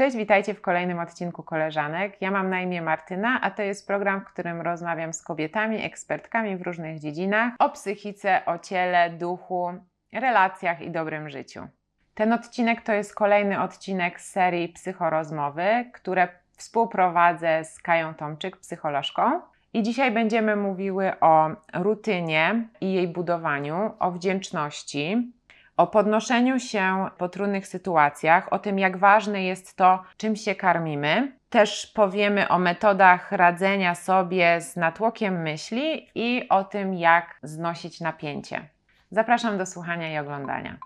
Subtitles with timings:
[0.00, 2.22] Cześć, witajcie w kolejnym odcinku Koleżanek.
[2.22, 6.56] Ja mam na imię Martyna, a to jest program, w którym rozmawiam z kobietami, ekspertkami
[6.56, 9.72] w różnych dziedzinach o psychice, o ciele, duchu,
[10.12, 11.66] relacjach i dobrym życiu.
[12.14, 19.40] Ten odcinek to jest kolejny odcinek z serii Psychorozmowy, które współprowadzę z Kają Tomczyk, psycholożką.
[19.72, 25.32] I dzisiaj będziemy mówiły o rutynie i jej budowaniu, o wdzięczności,
[25.80, 31.32] o podnoszeniu się po trudnych sytuacjach, o tym, jak ważne jest to, czym się karmimy.
[31.50, 38.68] Też powiemy o metodach radzenia sobie z natłokiem myśli i o tym, jak znosić napięcie.
[39.10, 40.78] Zapraszam do słuchania i oglądania.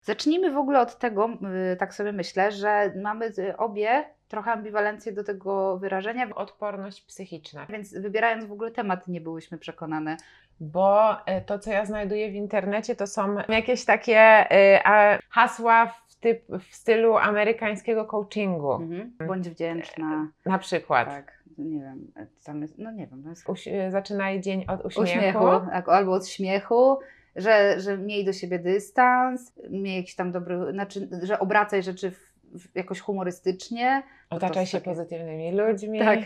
[0.00, 1.28] Zacznijmy w ogóle od tego,
[1.72, 7.66] y, tak sobie myślę, że mamy obie trochę ambiwalencję do tego wyrażenia, Odporność psychiczna.
[7.66, 10.16] więc wybierając w ogóle temat nie byłyśmy przekonane.
[10.60, 16.16] Bo e, to, co ja znajduję w internecie, to są jakieś takie e, hasła w,
[16.20, 18.72] typ, w stylu amerykańskiego coachingu.
[18.72, 19.12] Mhm.
[19.26, 20.28] Bądź wdzięczna.
[20.46, 21.08] Na przykład.
[21.08, 22.12] Tak, nie wiem,
[22.44, 23.22] tam jest, no nie wiem.
[23.22, 25.02] to jest Uś, zaczynaj dzień od uśmiechu.
[25.18, 26.98] Uśmiechu, tak, albo od śmiechu.
[27.36, 32.27] Że, że miej do siebie dystans, miej jakiś tam dobry, znaczy, że obracaj rzeczy w
[32.74, 34.02] jakoś humorystycznie.
[34.30, 35.98] Otaczaj się takie- pozytywnymi ludźmi.
[35.98, 36.18] Tak.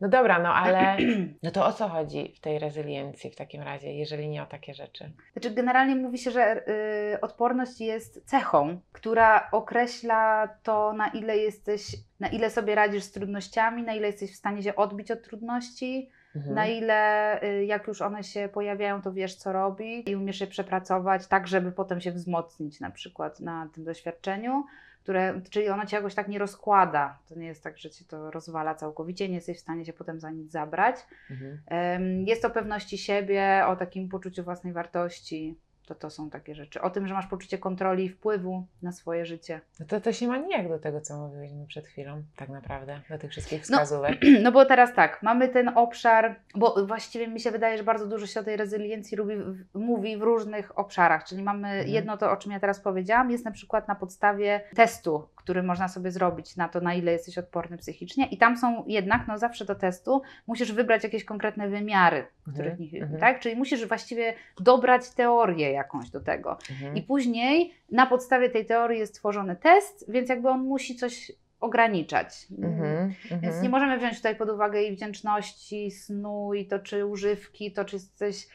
[0.00, 0.96] No dobra, no ale
[1.42, 4.74] no to o co chodzi w tej rezyliencji w takim razie, jeżeli nie o takie
[4.74, 5.12] rzeczy?
[5.32, 6.68] Znaczy, generalnie mówi się, że
[7.14, 11.82] y, odporność jest cechą, która określa to, na ile jesteś,
[12.20, 16.10] na ile sobie radzisz z trudnościami, na ile jesteś w stanie się odbić od trudności,
[16.36, 16.54] Mhm.
[16.54, 20.46] na ile y, jak już one się pojawiają, to wiesz, co robić i umiesz je
[20.46, 24.64] przepracować, tak, żeby potem się wzmocnić na przykład na tym doświadczeniu.
[25.06, 27.18] Które, czyli ono cię jakoś tak nie rozkłada.
[27.28, 30.20] To nie jest tak, że cię to rozwala całkowicie, nie jesteś w stanie się potem
[30.20, 30.96] za nic zabrać.
[31.30, 32.26] Mhm.
[32.26, 35.56] Jest o pewności siebie, o takim poczuciu własnej wartości.
[35.86, 36.80] To to są takie rzeczy.
[36.80, 39.60] O tym, że masz poczucie kontroli i wpływu na swoje życie.
[39.80, 43.18] No to, to się ma nijak do tego, co mówiliśmy przed chwilą, tak naprawdę, do
[43.18, 43.76] tych wszystkich No.
[43.76, 44.18] wskazówek.
[44.42, 48.26] No bo teraz tak, mamy ten obszar, bo właściwie mi się wydaje, że bardzo dużo
[48.26, 49.34] się o tej rezyliencji lubi,
[49.74, 51.24] mówi w różnych obszarach.
[51.24, 51.88] Czyli mamy Mhm.
[51.88, 55.88] jedno to, o czym ja teraz powiedziałam, jest na przykład na podstawie testu, który można
[55.88, 58.26] sobie zrobić na to, na ile jesteś odporny psychicznie.
[58.26, 62.90] I tam są jednak, no zawsze do testu, musisz wybrać jakieś konkretne wymiary, których Mhm,
[62.92, 63.20] nie, mhm.
[63.20, 63.40] tak?
[63.40, 66.58] Czyli musisz właściwie dobrać teorię jakąś do tego.
[66.70, 66.96] Mhm.
[66.96, 72.46] I później na podstawie tej teorii jest tworzony test, więc jakby on musi coś ograniczać.
[72.58, 73.14] Mhm.
[73.30, 73.62] Więc Mhm.
[73.62, 77.96] nie możemy wziąć tutaj pod uwagę i wdzięczności, snu, i to czy używki, to czy
[77.96, 78.50] jesteś, mm,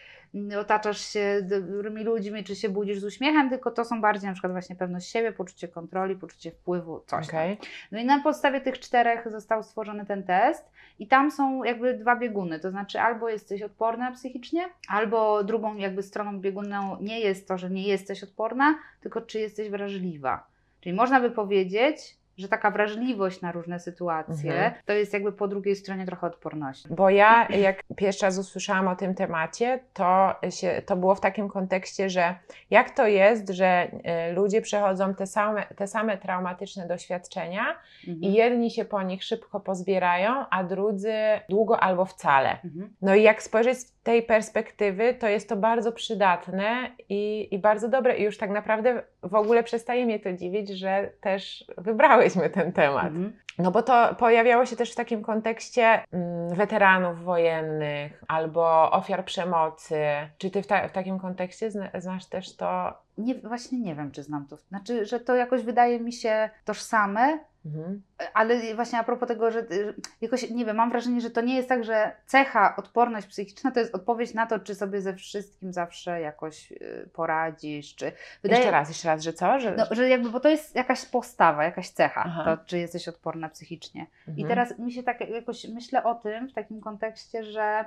[0.60, 4.52] otaczasz się dobrymi ludźmi, czy się budzisz z uśmiechem, tylko to są bardziej na przykład
[4.52, 7.36] właśnie pewność siebie, poczucie kontroli, poczucie wpływu, coś tam.
[7.36, 7.58] Okej.
[7.92, 12.16] No i na podstawie tych czterech został stworzony ten test i tam są jakby dwa
[12.16, 17.58] bieguny, to znaczy albo jesteś odporna psychicznie, albo drugą jakby stroną biegunną nie jest to,
[17.58, 20.48] że nie jesteś odporna, tylko czy jesteś wrażliwa.
[20.82, 24.74] Czyli można by powiedzieć, że taka wrażliwość na różne sytuacje Mhm.
[24.86, 26.88] to jest jakby po drugiej stronie trochę odporności.
[26.90, 31.50] Bo ja, jak pierwszy raz usłyszałam o tym temacie, to, się, to było w takim
[31.50, 32.36] kontekście, że
[32.70, 33.92] jak to jest, że
[34.30, 37.66] y, ludzie przechodzą te same, te same traumatyczne doświadczenia
[38.08, 38.22] Mhm.
[38.22, 41.14] i jedni się po nich szybko pozbierają, a drudzy
[41.50, 42.50] długo albo wcale.
[42.66, 42.94] Mhm.
[43.02, 48.18] No i jak spojrzeć tej perspektywy, to jest to bardzo przydatne i, i bardzo dobre.
[48.18, 53.06] I już tak naprawdę w ogóle przestaje mnie to dziwić, że też wybrałyśmy ten temat.
[53.06, 53.34] Mhm.
[53.60, 60.00] No bo to pojawiało się też w takim kontekście mm, weteranów wojennych albo ofiar przemocy.
[60.38, 62.94] Czy ty w, ta, w takim kontekście zna, znasz też to?
[63.18, 64.58] Nie, właśnie nie wiem, czy znam to.
[64.58, 68.02] Znaczy, że to jakoś wydaje mi się tożsame, Mhm.
[68.34, 71.56] Ale właśnie a propos tego, że y, jakoś, nie wiem, mam wrażenie, że to nie
[71.56, 75.74] jest tak, że cecha, odporność psychiczna to jest odpowiedź na to, czy sobie ze wszystkim
[75.74, 78.12] zawsze jakoś y, poradzisz, czy...
[78.44, 79.60] Jeszcze raz, jeszcze raz, że co?
[79.60, 82.44] Że, No, że jakby, bo to jest jakaś postawa, jakaś cecha, Aha.
[82.44, 84.08] to czy jesteś odporna psychicznie.
[84.28, 84.48] I Mhm.
[84.48, 87.86] teraz mi się tak jakoś myślę o tym w takim kontekście, że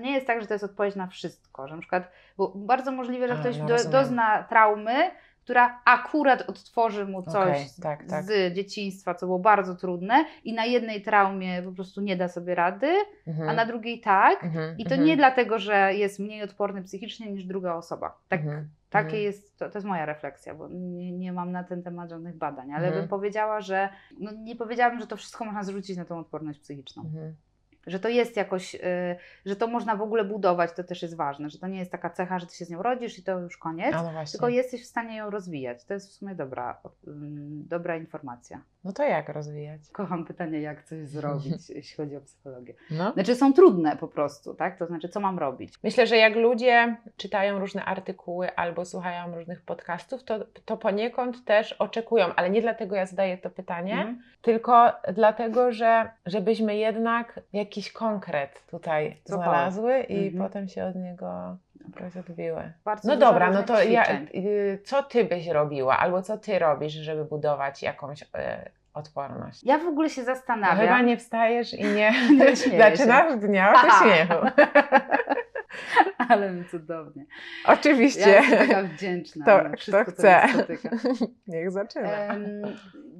[0.00, 3.28] nie jest tak, że to jest odpowiedź na wszystko, że na przykład, bo bardzo możliwe,
[3.28, 5.10] że A, ktoś no do, dozna traumy,
[5.44, 8.24] która akurat odtworzy mu coś Okej, tak, tak.
[8.24, 12.54] z dzieciństwa, co było bardzo trudne i na jednej traumie po prostu nie da sobie
[12.54, 12.92] rady,
[13.26, 13.48] Mhm.
[13.48, 14.44] a na drugiej tak.
[14.44, 18.18] Mhm, I to mhm, nie dlatego, że jest mniej odporny psychicznie niż druga osoba.
[18.28, 19.22] Tak, mhm, takie mhm.
[19.22, 22.72] jest, to, to jest moja refleksja, bo nie, nie mam na ten temat żadnych badań,
[22.72, 23.02] ale Mhm.
[23.02, 23.88] bym powiedziała, że
[24.20, 27.04] no nie powiedziałabym, że to wszystko można zrzucić na tą odporność psychiczną.
[27.86, 28.80] Że to jest jakoś, y,
[29.46, 32.10] że to można w ogóle budować, to też jest ważne, że to nie jest taka
[32.10, 34.86] cecha, że ty się z nią rodzisz i to już koniec, no tylko jesteś w
[34.86, 35.84] stanie ją rozwijać.
[35.84, 38.62] To jest w sumie dobra, ym, dobra informacja.
[38.84, 39.80] No to jak rozwijać?
[39.92, 42.74] Kocham pytanie, jak coś zrobić, jeśli chodzi o psychologię.
[42.90, 43.12] No.
[43.12, 44.78] Znaczy są trudne po prostu, tak?
[44.78, 45.74] To znaczy, co mam robić?
[45.82, 51.72] Myślę, że jak ludzie czytają różne artykuły albo słuchają różnych podcastów, to, to poniekąd też
[51.72, 54.22] oczekują, ale nie dlatego ja zadaję to pytanie, Mhm.
[54.42, 60.44] tylko dlatego, że żebyśmy jednak jakiś konkret tutaj znalazły i Mhm.
[60.48, 61.56] potem się od niego
[62.00, 62.72] jakoś odbiły.
[62.84, 64.04] Bardzo No dobra, no to ja,
[64.34, 68.26] y, co ty byś robiła, albo co ty robisz, żeby budować jakąś y,
[68.94, 69.64] odporność?
[69.64, 70.78] Ja w ogóle się No zastanawiam.
[70.78, 74.34] chyba nie wstajesz i nie, Nie śmieję zaczynasz dnia od śmiechu.
[76.28, 77.26] Ale mi cudownie.
[77.66, 78.20] Oczywiście.
[78.30, 79.44] Ja jestem taka wdzięczna.
[79.44, 80.42] To- kto wszystko, co chce.
[81.46, 82.08] Niech zaczyna.
[82.12, 82.62] Em,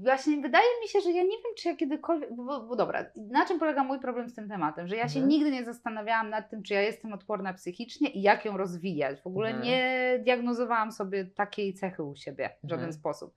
[0.02, 2.34] właśnie wydaje mi się, że ja nie wiem, czy ja kiedykolwiek.
[2.36, 4.88] Bo, bo dobra, na czym polega mój problem z tym tematem?
[4.88, 5.28] Że ja się Mhm.
[5.28, 9.20] nigdy nie zastanawiałam nad tym, czy ja jestem odporna psychicznie i jak ją rozwijać.
[9.20, 9.66] W ogóle Mhm.
[9.66, 12.92] nie diagnozowałam sobie takiej cechy u siebie w żaden Mhm.
[12.92, 13.34] sposób.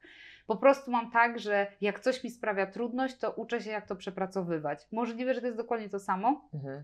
[0.47, 3.95] Po prostu mam tak, że jak coś mi sprawia trudność, to uczę się, jak to
[3.95, 4.87] przepracowywać.
[4.91, 6.83] Możliwe, że to jest dokładnie to samo, Mhm.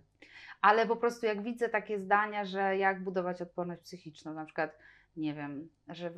[0.64, 4.78] Ale po prostu jak widzę takie zdania, że jak budować odporność psychiczną, na przykład,
[5.18, 6.12] nie wiem, że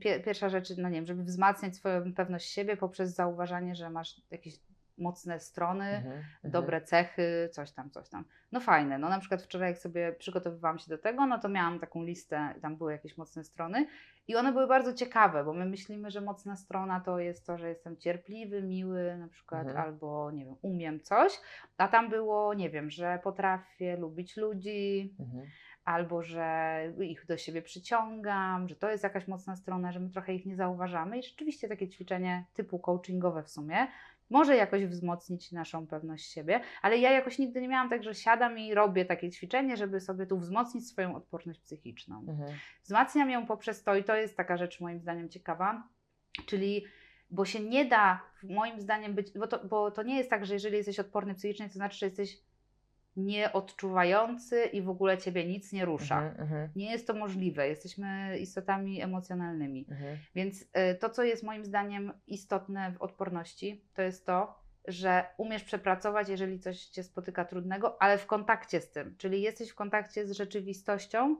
[0.00, 4.20] pie, pierwsza rzecz, no nie wiem, żeby wzmacniać swoją pewność siebie poprzez zauważanie, że masz
[4.30, 4.54] jakieś
[4.98, 6.14] mocne strony, Mhm.
[6.14, 6.52] Mhm.
[6.52, 8.24] dobre cechy, coś tam, coś tam.
[8.52, 11.80] No fajne, no na przykład wczoraj jak sobie przygotowywałam się do tego, no to miałam
[11.80, 13.86] taką listę, tam były jakieś mocne strony
[14.28, 17.68] i one były bardzo ciekawe, bo my myślimy, że mocna strona to jest to, że
[17.68, 19.76] jestem cierpliwy, miły na przykład, Mhm.
[19.86, 21.32] albo nie wiem, umiem coś,
[21.76, 25.46] a tam było, nie wiem, że potrafię lubić ludzi, Mhm.
[25.84, 30.34] albo że ich do siebie przyciągam, że to jest jakaś mocna strona, że my trochę
[30.34, 31.18] ich nie zauważamy.
[31.18, 33.86] I rzeczywiście takie ćwiczenie typu coachingowe w sumie
[34.32, 38.58] może jakoś wzmocnić naszą pewność siebie, ale ja jakoś nigdy nie miałam tak, że siadam
[38.58, 42.24] i robię takie ćwiczenie, żeby sobie tu wzmocnić swoją odporność psychiczną.
[42.28, 42.50] Mhm.
[42.84, 45.88] Wzmacniam ją poprzez to i to jest taka rzecz moim zdaniem ciekawa,
[46.46, 46.84] czyli
[47.30, 50.54] bo się nie da moim zdaniem być, bo to, bo to nie jest tak, że
[50.54, 52.38] jeżeli jesteś odporny psychicznie, to znaczy, że jesteś
[53.16, 56.22] nieodczuwający i w ogóle ciebie nic nie rusza.
[56.22, 56.40] Mhm.
[56.42, 56.68] Mhm.
[56.76, 57.68] Nie jest to możliwe.
[57.68, 59.86] Jesteśmy istotami emocjonalnymi.
[59.90, 60.18] Mhm.
[60.34, 60.66] Więc y,
[61.00, 66.58] to, co jest moim zdaniem istotne w odporności, to jest to, że umiesz przepracować, jeżeli
[66.60, 69.16] coś cię spotyka trudnego, ale w kontakcie z tym.
[69.18, 71.36] Czyli jesteś w kontakcie z rzeczywistością,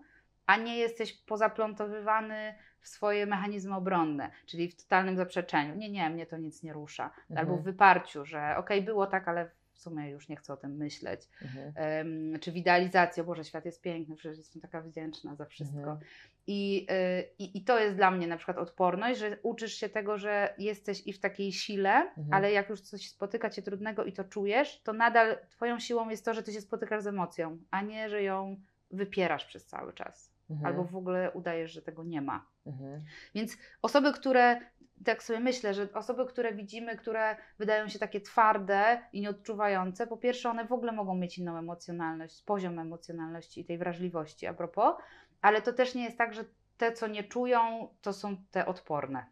[0.46, 5.74] a nie jesteś pozaplątowywany w swoje mechanizmy obronne, czyli w totalnym zaprzeczeniu.
[5.74, 7.10] Nie, nie, mnie to nic nie rusza.
[7.30, 7.62] Albo w Mhm.
[7.62, 9.50] wyparciu, że okej, było tak, ale
[9.82, 11.28] sumie już nie chcę o tym myśleć.
[11.42, 12.40] Mhm.
[12.40, 15.78] Czy w idealizacji, o Boże, świat jest piękny, przecież jestem taka wdzięczna za wszystko.
[15.78, 15.98] Mhm.
[16.46, 20.18] I, y, i, I to jest dla mnie na przykład odporność, że uczysz się tego,
[20.18, 22.28] że jesteś i w takiej sile, Mhm.
[22.30, 26.24] ale jak już coś spotyka cię trudnego i to czujesz, to nadal twoją siłą jest
[26.24, 28.56] to, że ty się spotykasz z emocją, a nie, że ją
[28.90, 30.31] wypierasz przez cały czas.
[30.50, 30.66] Mhm.
[30.66, 32.46] Albo w ogóle udajesz, że tego nie ma.
[32.66, 33.04] Mhm.
[33.34, 34.60] Więc osoby, które,
[35.04, 40.16] tak sobie myślę, że osoby, które widzimy, które wydają się takie twarde i nieodczuwające, po
[40.16, 44.94] pierwsze, one w ogóle mogą mieć inną emocjonalność, poziom emocjonalności i tej wrażliwości a propos,
[45.40, 46.44] ale to też nie jest tak, że
[46.76, 49.26] te, co nie czują, to są te odporne.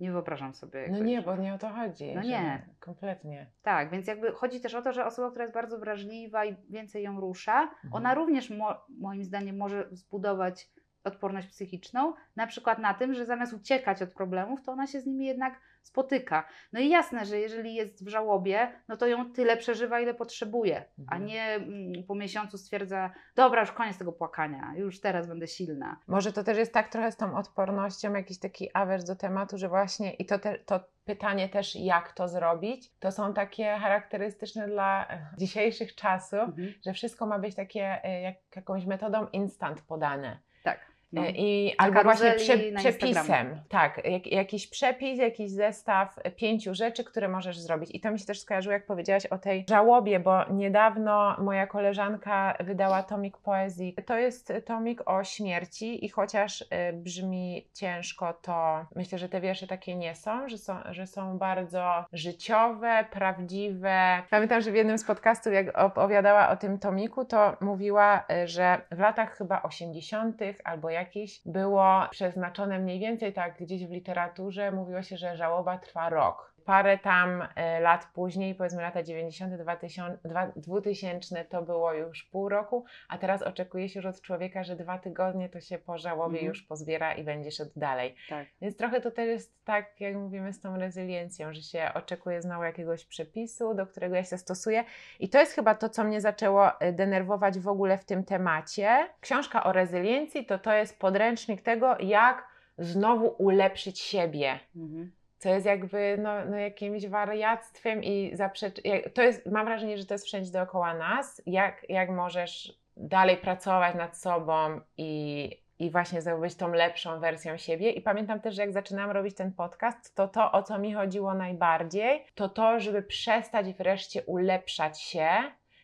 [0.00, 0.80] Nie wyobrażam sobie.
[0.80, 2.14] No jakoś, nie, że- bo nie o to chodzi.
[2.14, 2.66] No nie.
[2.80, 3.46] Kompletnie.
[3.62, 7.02] Tak, więc jakby chodzi też o to, że osoba, która jest bardzo wrażliwa i więcej
[7.02, 7.94] ją rusza, Mhm.
[7.94, 10.70] ona również mo- moim zdaniem może zbudować
[11.04, 15.06] odporność psychiczną, na przykład na tym, że zamiast uciekać od problemów, to ona się z
[15.06, 16.48] nimi jednak spotyka.
[16.72, 20.84] No i jasne, że jeżeli jest w żałobie, no to ją tyle przeżywa, ile potrzebuje,
[20.98, 21.26] a Mhm.
[21.26, 25.96] nie mm, po miesiącu stwierdza, dobra, już koniec tego płakania, już teraz będę silna.
[26.06, 29.68] Może to też jest tak trochę z tą odpornością, jakiś taki awers do tematu, że
[29.68, 35.06] właśnie i to, te, to pytanie też, jak to zrobić, to są takie charakterystyczne dla
[35.38, 36.72] dzisiejszych czasów, Mhm.
[36.86, 40.38] że wszystko ma być takie e, jak, jakąś metodą instant podane.
[40.64, 40.97] Tak.
[41.12, 41.22] No.
[41.22, 43.60] E, I, Na albo właśnie prze, przepisem.
[43.68, 47.94] Tak, jak, jakiś przepis, jakiś zestaw pięciu rzeczy, które możesz zrobić.
[47.94, 52.54] I to mi się też skojarzyło, jak powiedziałaś o tej żałobie, bo niedawno moja koleżanka
[52.60, 53.94] wydała tomik poezji.
[54.06, 59.66] To jest tomik o śmierci i chociaż y, brzmi ciężko, to myślę, że te wiersze
[59.66, 64.22] takie nie są, że są, że są bardzo życiowe, prawdziwe.
[64.30, 68.80] Pamiętam, że w jednym z podcastów, jak opowiadała o tym tomiku, to mówiła, y, że
[68.90, 70.40] w latach chyba 80.
[70.64, 76.10] albo jakiś było przeznaczone mniej więcej tak gdzieś w literaturze, mówiło się, że żałoba trwa
[76.10, 76.54] rok.
[76.68, 82.48] Parę tam e, lat później, powiedzmy lata 90., 2000, dwa- 2000 to było już pół
[82.48, 86.38] roku, a teraz oczekuje się już od człowieka, że dwa tygodnie to się po żałobie
[86.38, 86.48] Mhm.
[86.48, 88.14] już pozbiera i będzie szedł dalej.
[88.28, 88.46] tak.
[88.60, 92.62] Więc trochę to też jest tak, jak mówimy, z tą rezyliencją, że się oczekuje znowu
[92.64, 94.84] jakiegoś przepisu, do którego ja się stosuję.
[95.20, 99.08] I to jest chyba to, co mnie zaczęło e, denerwować w ogóle w tym temacie.
[99.20, 102.48] Książka o rezyliencji to to jest podręcznik tego, jak
[102.78, 104.58] znowu ulepszyć siebie.
[104.76, 105.12] Mhm.
[105.38, 108.80] Co jest jakby no, no jakimś wariactwem i zaprzecz...
[109.14, 111.42] To jest, mam wrażenie, że to jest wszędzie dookoła nas.
[111.46, 117.90] Jak, jak możesz dalej pracować nad sobą i, i właśnie zrobić tą lepszą wersją siebie.
[117.90, 121.34] I pamiętam też, że jak zaczynałam robić ten podcast, to to, o co mi chodziło
[121.34, 125.28] najbardziej, to to, żeby przestać wreszcie ulepszać się,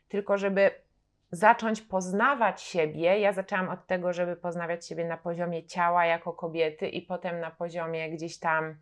[0.09, 0.71] tylko żeby
[1.35, 3.19] zacząć poznawać siebie.
[3.19, 7.51] Ja zaczęłam od tego, żeby poznawać siebie na poziomie ciała jako kobiety i potem na
[7.51, 8.77] poziomie gdzieś tam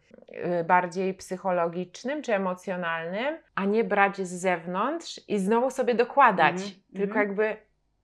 [0.60, 6.68] y, bardziej psychologicznym czy emocjonalnym, a nie brać z zewnątrz i znowu sobie dokładać, mm
[6.68, 6.96] -hmm.
[6.96, 7.56] tylko jakby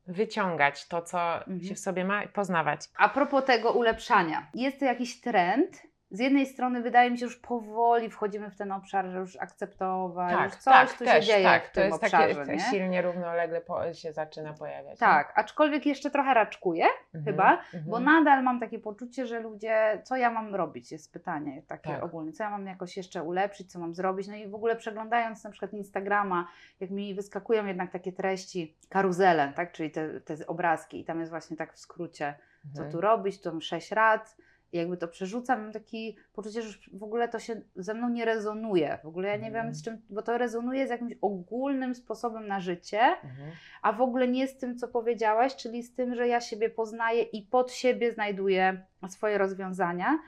[0.06, 1.68] wyciągać to, co -hmm.
[1.68, 2.80] się w sobie ma i poznawać.
[2.96, 7.24] A propos tego ulepszania, jest to jakiś trend, z jednej strony wydaje mi się, że
[7.24, 11.26] już powoli wchodzimy w ten obszar, że już akceptować, tak, już coś tak, tu też,
[11.26, 12.34] się dzieje tak, w tym to jest obszarze.
[12.34, 12.60] Takie, nie?
[12.60, 14.98] silnie równolegle po, się zaczyna pojawiać.
[14.98, 15.38] Tak, nie?
[15.38, 16.84] aczkolwiek jeszcze trochę raczkuję
[17.14, 17.84] mhm, chyba, mhm.
[17.86, 22.04] bo nadal mam takie poczucie, że ludzie, co ja mam robić, jest pytanie takie tak.
[22.04, 25.44] ogólnie, co ja mam jakoś jeszcze ulepszyć, co mam zrobić, no i w ogóle przeglądając
[25.44, 26.48] na przykład Instagrama,
[26.80, 31.30] jak mi wyskakują jednak takie treści, karuzele, tak, czyli te, te obrazki i tam jest
[31.30, 32.34] właśnie tak w skrócie,
[32.72, 32.92] co mhm.
[32.92, 34.36] tu robić, to mam sześć rad,
[34.72, 38.98] jakby to przerzucam, mam takie poczucie, że w ogóle to się ze mną nie rezonuje.
[39.02, 42.60] W ogóle ja nie wiem z czym, bo to rezonuje z jakimś ogólnym sposobem na
[42.60, 43.50] życie, mhm.
[43.82, 47.22] a w ogóle nie z tym, co powiedziałaś, czyli z tym, że ja siebie poznaję
[47.22, 50.18] i pod siebie znajduję swoje rozwiązania.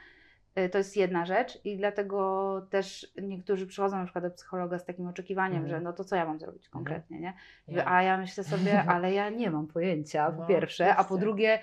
[0.58, 4.84] Y, to jest jedna rzecz i dlatego też niektórzy przychodzą na przykład do psychologa z
[4.84, 7.34] takim oczekiwaniem, że no to co ja mam zrobić konkretnie, nie?
[7.84, 11.58] A ja myślę sobie, ale ja nie mam pojęcia, po no, pierwsze, a po drugie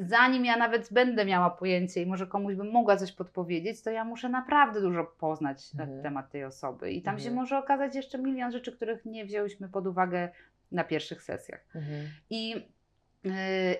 [0.00, 4.04] zanim ja nawet będę miała pojęcie i może komuś bym mogła coś podpowiedzieć, to ja
[4.04, 6.02] muszę naprawdę dużo poznać na mhm.
[6.02, 6.92] temat tej osoby.
[6.92, 7.30] I tam mhm.
[7.30, 10.28] się może okazać jeszcze milion rzeczy, których nie wzięłyśmy pod uwagę
[10.72, 11.66] na pierwszych sesjach.
[11.74, 12.06] Mhm.
[12.30, 12.68] I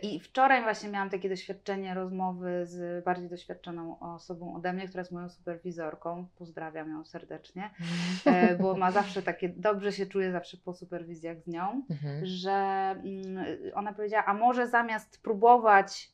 [0.02, 5.12] I wczoraj właśnie miałam takie doświadczenie rozmowy z bardziej doświadczoną osobą ode mnie, która jest
[5.12, 6.26] moją superwizorką.
[6.38, 7.70] Pozdrawiam ją serdecznie,
[8.26, 12.26] yy, bo ma zawsze takie, dobrze się czuje zawsze po superwizjach z nią, mhm.
[12.26, 13.44] że mm,
[13.74, 16.12] ona powiedziała, a może zamiast próbować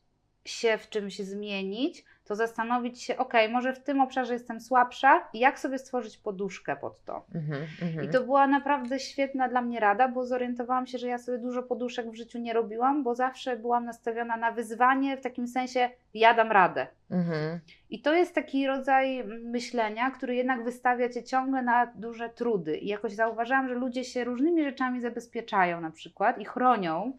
[0.51, 5.39] się w czymś zmienić, to zastanowić się, ok, może w tym obszarze jestem słabsza i
[5.39, 7.25] jak sobie stworzyć poduszkę pod to.
[7.35, 8.05] Mm -hmm.
[8.05, 11.63] I to była naprawdę świetna dla mnie rada, bo zorientowałam się, że ja sobie dużo
[11.63, 16.35] poduszek w życiu nie robiłam, bo zawsze byłam nastawiona na wyzwanie w takim sensie, ja
[16.35, 16.87] dam radę.
[17.11, 17.59] Mm -hmm.
[17.91, 22.77] I to jest taki rodzaj myślenia, który jednak wystawia cię ciągle na duże trudy.
[22.77, 27.13] I jakoś zauważyłam, że ludzie się różnymi rzeczami zabezpieczają na przykład i chronią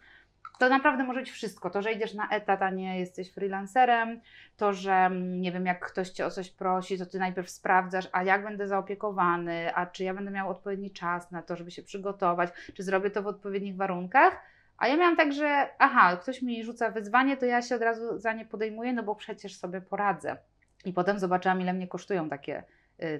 [0.59, 1.69] to naprawdę może być wszystko.
[1.69, 4.21] To, że idziesz na etat, a nie jesteś freelancerem,
[4.57, 8.09] to, że mm, nie wiem, jak ktoś cię o coś prosi, to ty najpierw sprawdzasz,
[8.11, 11.83] a jak będę zaopiekowany, a czy ja będę miał odpowiedni czas na to, żeby się
[11.83, 14.41] przygotować, czy zrobię to w odpowiednich warunkach.
[14.77, 18.19] A ja miałam tak, że aha, ktoś mi rzuca wyzwanie, to ja się od razu
[18.19, 20.37] za nie podejmuję, no bo przecież sobie poradzę.
[20.85, 22.63] I potem zobaczyłam, ile mnie kosztują takie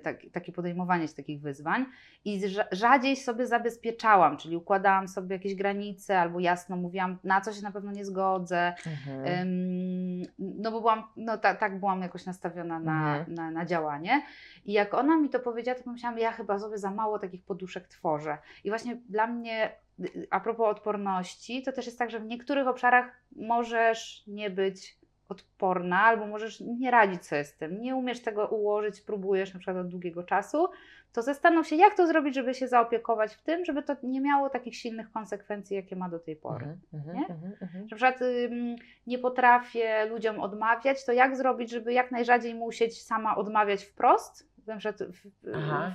[0.04, 1.86] tak, takie podejmowanie się takich wyzwań
[2.26, 2.42] i
[2.72, 7.72] rzadziej sobie zabezpieczałam, czyli układałam sobie jakieś granice albo jasno mówiłam, na co się na
[7.72, 10.22] pewno nie zgodzę, mhm.
[10.38, 13.34] no bo byłam, no ta, tak byłam jakoś nastawiona na, mhm.
[13.34, 14.22] na, na, działanie
[14.66, 17.88] i jak ona mi to powiedziała, to pomyślałam, ja chyba sobie za mało takich poduszek
[17.88, 22.26] tworzę i właśnie dla mnie y, a propos odporności, to też jest tak, że w
[22.26, 23.06] niektórych obszarach
[23.36, 24.98] możesz nie być
[25.30, 29.78] odporna, albo możesz nie radzić sobie z tym, nie umiesz tego ułożyć, próbujesz na przykład
[29.78, 30.68] od długiego czasu,
[31.14, 34.50] to zastanów się, jak to zrobić, żeby się zaopiekować w tym, żeby to nie miało
[34.50, 36.66] takich silnych konsekwencji, jakie ma do tej pory.
[36.66, 37.26] Mm-hmm, nie?
[37.26, 37.80] Mm-hmm.
[37.80, 38.76] Na przykład ym,
[39.08, 44.78] nie potrafię ludziom odmawiać, to jak zrobić, żeby jak najrzadziej musieć sama odmawiać wprost, na
[44.78, 45.28] przykład w,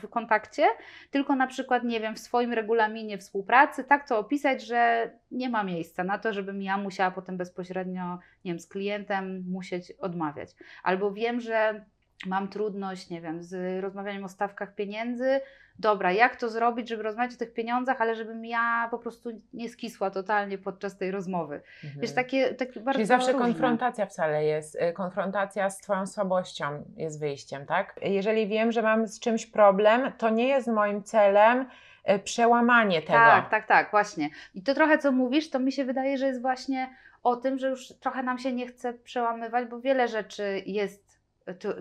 [0.03, 0.67] w, kontakcie,
[1.11, 5.65] tylko na przykład, nie wiem, w swoim regulaminie współpracy tak to opisać, że nie ma
[5.65, 10.51] miejsca na to, żebym ja musiała potem bezpośrednio, nie wiem, z klientem musieć odmawiać.
[10.83, 11.85] Albo wiem, że
[12.27, 15.41] mam trudność, nie wiem, z rozmawianiem o stawkach pieniędzy.
[15.79, 19.69] Dobra, jak to zrobić, żeby rozmawiać o tych pieniądzach, ale żebym ja po prostu nie
[19.69, 21.63] skisła totalnie podczas tej rozmowy.
[21.85, 22.01] Mhm.
[22.01, 23.47] Wiesz, takie, takie bardzo Czyli zawsze różne.
[23.47, 28.01] konfrontacja wcale jest, y, konfrontacja z Twoją słabością jest wyjściem, tak?
[28.03, 31.67] Jeżeli wiem, że mam z czymś problem, to nie jest moim celem
[32.11, 33.13] y, przełamanie tego.
[33.19, 34.31] Tak, tak, tak, właśnie.
[34.55, 36.89] I to trochę co mówisz, to mi się wydaje, że jest właśnie
[37.23, 41.12] o tym, że już trochę nam się nie chce przełamywać, bo wiele rzeczy jest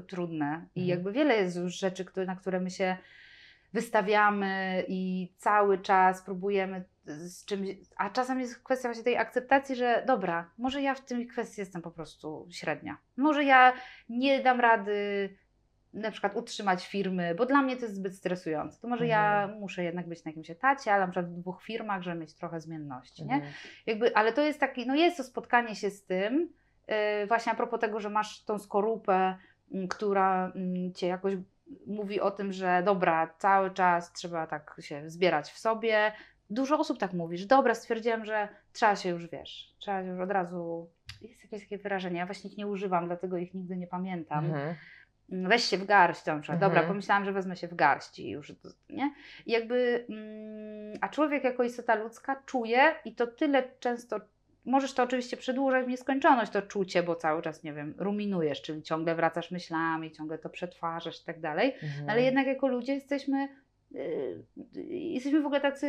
[0.08, 0.88] trudne i mhm.
[0.88, 2.98] jakby wiele jest już rzeczy, które, na które my się
[3.74, 10.04] wystawiamy i cały czas próbujemy z czymś, a czasem jest kwestia właśnie tej akceptacji, że
[10.08, 12.98] dobra, może ja w tej kwestii jestem po prostu średnia.
[13.18, 13.74] Może ja
[14.10, 15.30] nie dam rady
[15.94, 18.82] na przykład utrzymać firmy, bo dla mnie to jest zbyt stresujące.
[18.82, 19.10] To może mhm.
[19.10, 22.34] ja muszę jednak być na jakimś etacie, ale na przykład w dwóch firmach, żeby mieć
[22.34, 23.42] trochę zmienności, mhm.
[23.42, 23.48] nie?
[23.86, 26.50] Jakby, ale to jest taki, no jest to spotkanie się z tym,
[26.88, 26.96] yy,
[27.28, 29.36] właśnie a propos tego, że masz tą skorupę,
[29.90, 30.54] która
[30.96, 31.34] cię jakoś
[31.88, 36.12] mówi o tym, że dobra, cały czas trzeba tak się zbierać w sobie.
[36.50, 40.20] Dużo osób tak mówi, że dobra, stwierdziłam, że trzeba się już, wiesz, trzeba się już
[40.20, 40.90] od razu,
[41.22, 44.46] jest jakieś takie wyrażenie, ja właśnie ich nie używam, dlatego ich nigdy nie pamiętam.
[44.46, 44.76] Mhm.
[45.30, 46.60] Weź się w garść, na przykład.
[46.60, 46.88] Dobra, Mhm.
[46.88, 48.54] pomyślałam, że wezmę się w garść i już,
[48.90, 49.14] nie?
[49.46, 54.20] I jakby, mm, a człowiek jako istota ludzka czuje i to tyle często,
[54.66, 58.84] możesz to oczywiście przedłużać w nieskończoność, to czucie, bo cały czas, nie wiem, ruminujesz, czyli
[58.84, 62.10] ciągle wracasz myślami, ciągle to przetwarzasz i tak dalej, Mhm.
[62.10, 63.48] ale jednak jako ludzie jesteśmy,
[64.90, 65.88] jesteśmy w ogóle tacy,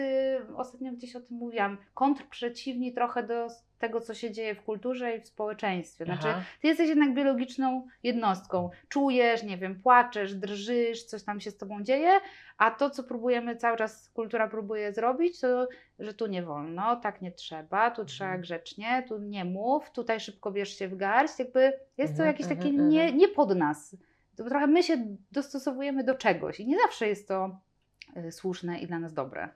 [0.56, 5.21] ostatnio gdzieś o tym mówiłam, kontrprzeciwni trochę do tego, co się dzieje w kulturze i
[5.21, 6.04] w społeczeństwie.
[6.04, 6.42] Znaczy, Aha.
[6.61, 8.71] ty jesteś jednak biologiczną jednostką.
[8.88, 12.11] Czujesz, nie wiem, płaczesz, drżysz, coś tam się z tobą dzieje,
[12.59, 15.68] a to, co próbujemy cały czas, kultura próbuje zrobić, to,
[15.99, 18.40] że tu nie wolno, tak nie trzeba, tu trzeba Mhm.
[18.42, 21.38] grzecznie, tu nie mów, tutaj szybko bierz się w garść.
[21.38, 21.61] Jakby
[21.99, 23.97] jest to Mhm, jakieś takie mhm, nie, nie pod nas.
[24.37, 27.72] To trochę my się dostosowujemy do czegoś i nie zawsze jest to y,
[28.31, 29.49] słuszne i dla nas dobre.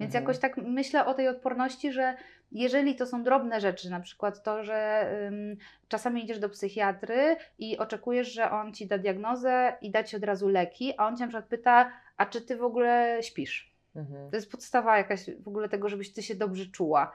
[0.00, 0.24] Więc Mhm.
[0.24, 2.16] jakoś tak myślę o tej odporności, że
[2.52, 5.56] jeżeli to są drobne rzeczy, na przykład to, że ym,
[5.88, 10.24] czasami idziesz do psychiatry i oczekujesz, że on ci da diagnozę i da ci od
[10.24, 13.74] razu leki, a on cię na przykład pyta, a czy ty w ogóle śpisz?
[13.96, 14.30] Mhm.
[14.30, 17.12] To jest podstawa jakaś w ogóle tego, żebyś ty się dobrze czuła.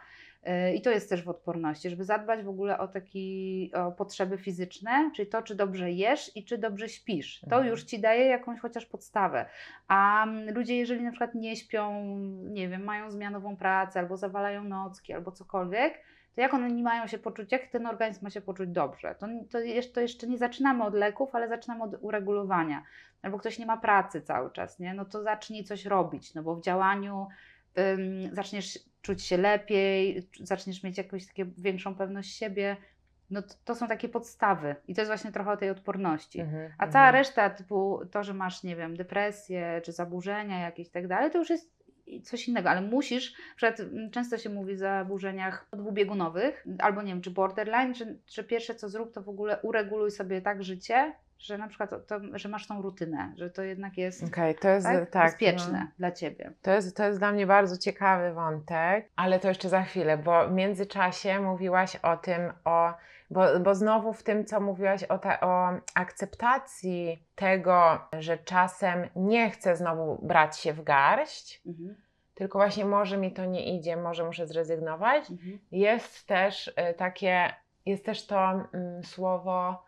[0.76, 3.20] I to jest też w odporności, żeby zadbać w ogóle o takie
[3.74, 7.40] o potrzeby fizyczne, czyli to, czy dobrze jesz i czy dobrze śpisz.
[7.40, 7.68] To Mhm.
[7.68, 9.46] już ci daje jakąś chociaż podstawę.
[9.88, 12.04] A mm, ludzie, jeżeli na przykład nie śpią,
[12.44, 15.94] nie wiem, mają zmianową pracę, albo zawalają nocki, albo cokolwiek,
[16.36, 19.16] to jak oni mają się poczuć, jak ten organizm ma się poczuć dobrze?
[19.20, 22.84] To, to, jeszcze, to jeszcze nie zaczynamy od leków, ale zaczynamy od uregulowania.
[23.22, 24.94] Albo ktoś nie ma pracy cały czas, nie?
[24.94, 27.28] no to zacznij coś robić, no bo w działaniu
[28.32, 32.78] zaczniesz czuć się lepiej, zaczniesz mieć jakąś takie większą pewność siebie.
[33.30, 36.40] No to, to są takie podstawy i to jest właśnie trochę o tej odporności.
[36.40, 36.72] Mhm.
[36.78, 37.16] A cała Mhm.
[37.16, 41.38] reszta, typu to, że masz, nie wiem, depresję czy zaburzenia jakieś i tak dalej, to
[41.38, 41.84] już jest
[42.24, 47.22] coś innego, ale musisz, przykład mm, często się mówi o zaburzeniach dwubiegunowych, albo nie wiem,
[47.22, 47.94] czy borderline,
[48.28, 52.20] że pierwsze co zrób, to w ogóle ureguluj sobie tak życie, że na przykład to,
[52.34, 55.92] że masz tą rutynę, że to jednak jest Okej, to jest tak, tak, bezpieczne no.
[55.98, 56.52] dla Ciebie.
[56.62, 60.48] To jest, to jest dla mnie bardzo ciekawy wątek, ale to jeszcze za chwilę, bo
[60.48, 62.94] w międzyczasie mówiłaś o tym, o,
[63.30, 69.50] bo, bo znowu w tym, co mówiłaś o, ta, o akceptacji tego, że czasem nie
[69.50, 71.96] chcę znowu brać się w garść, Mhm.
[72.36, 75.60] tylko właśnie może mi to nie idzie, może muszę zrezygnować, Mhm.
[75.72, 77.54] jest też y, takie,
[77.86, 79.84] jest też to mm, słowo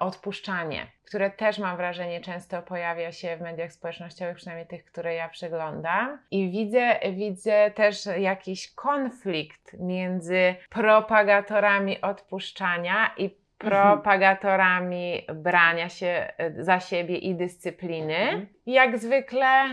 [0.00, 5.28] odpuszczanie, które też mam wrażenie często pojawia się w mediach społecznościowych, przynajmniej tych, które ja
[5.28, 6.18] przeglądam.
[6.30, 16.80] I widzę, widzę też jakiś konflikt między propagatorami odpuszczania i propagatorami brania się y, za
[16.80, 18.16] siebie i dyscypliny.
[18.16, 18.46] Mhm.
[18.66, 19.64] Jak zwykle,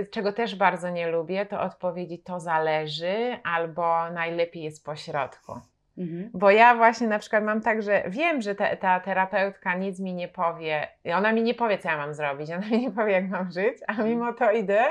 [0.00, 5.60] y, czego też bardzo nie lubię, to odpowiedzi to zależy albo najlepiej jest po środku.
[5.98, 6.30] Mhm.
[6.34, 10.14] Bo ja właśnie na przykład mam tak, że wiem, że ta, ta terapeutka nic mi
[10.14, 13.28] nie powie, ona mi nie powie, co ja mam zrobić, ona mi nie powie, jak
[13.28, 14.84] mam żyć, a mimo to idę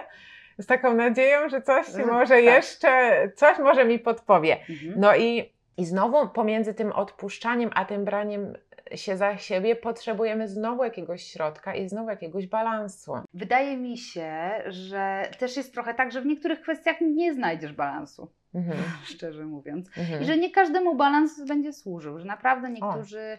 [0.58, 2.44] z taką nadzieją, że coś Że- może tak.
[2.44, 4.58] jeszcze, coś może mi podpowie.
[4.70, 4.94] Mhm.
[4.96, 8.54] No i, i znowu pomiędzy tym odpuszczaniem, a tym braniem
[8.96, 13.14] się za siebie potrzebujemy znowu jakiegoś środka i znowu jakiegoś balansu.
[13.34, 14.32] Wydaje mi się,
[14.68, 18.78] że też jest trochę tak, że w niektórych kwestiach nie znajdziesz balansu, Mhm.
[19.14, 19.88] szczerze mówiąc.
[19.98, 20.22] Mhm.
[20.22, 23.38] I że nie każdemu balans będzie służył, że naprawdę niektórzy.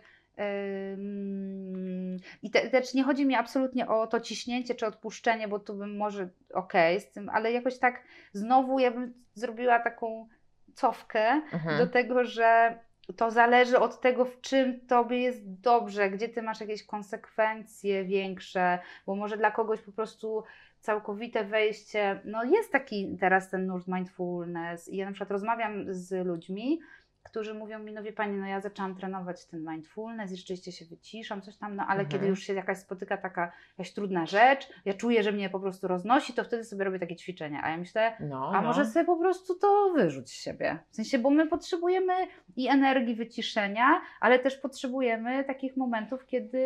[2.42, 5.96] I te, też nie chodzi mi absolutnie o to ciśnięcie czy odpuszczenie, bo tu bym
[5.96, 8.02] może okej z tym, ale jakoś tak
[8.32, 10.28] znowu ja bym zrobiła taką
[10.74, 11.78] cofkę Mhm.
[11.78, 12.78] do tego, że
[13.16, 18.78] to zależy od tego, w czym tobie jest dobrze, gdzie ty masz jakieś konsekwencje większe,
[19.06, 20.44] bo może dla kogoś po prostu
[20.92, 26.26] całkowite wejście, no jest taki teraz ten nurt mindfulness i ja na przykład rozmawiam z
[26.26, 26.80] ludźmi,
[27.22, 30.84] którzy mówią mi, no wie Pani, no ja zaczęłam trenować ten mindfulness i rzeczywiście się
[30.84, 32.08] wyciszam, coś tam, no ale Mhm.
[32.08, 35.88] kiedy już się jakaś spotyka taka jakaś trudna rzecz, ja czuję, że mnie po prostu
[35.88, 38.68] roznosi, to wtedy sobie robię takie ćwiczenia, a ja myślę, No, a no.
[38.68, 40.78] może sobie po prostu to wyrzuć z siebie.
[40.90, 42.12] W sensie, bo my potrzebujemy
[42.56, 46.60] i energii wyciszenia, ale też potrzebujemy takich momentów, kiedy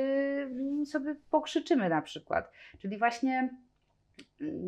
[0.87, 2.51] sobie pokrzyczymy na przykład.
[2.79, 3.51] Czyli właśnie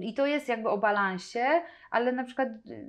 [0.00, 1.44] i to jest jakby o balansie,
[1.90, 2.86] ale na przykład y,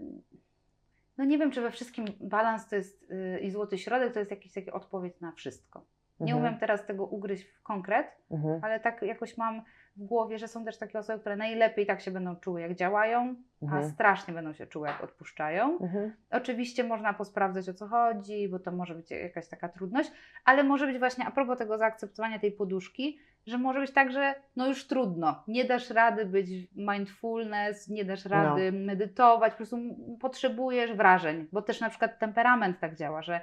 [1.17, 4.31] no nie wiem, czy we wszystkim balans to jest y, i złoty środek to jest
[4.31, 5.85] jakiś taki odpowiedź na wszystko.
[6.19, 6.41] Nie Mhm.
[6.47, 8.59] umiem teraz tego ugryźć w konkret, Mhm.
[8.63, 9.61] ale tak jakoś mam
[9.95, 13.35] w głowie, że są też takie osoby, które najlepiej tak się będą czuły, jak działają,
[13.61, 13.83] a Mhm.
[13.89, 15.79] strasznie będą się czuły, jak odpuszczają.
[15.79, 16.15] Mhm.
[16.31, 20.11] Oczywiście można posprawdzać o co chodzi, bo to może być jakaś taka trudność,
[20.45, 24.35] ale może być właśnie a propos tego zaakceptowania tej poduszki, że może być tak, że
[24.55, 29.77] no już trudno, nie dasz rady być mindfulness, nie dasz rady medytować, po prostu
[30.21, 33.41] potrzebujesz wrażeń, bo też na przykład temperament tak działa, że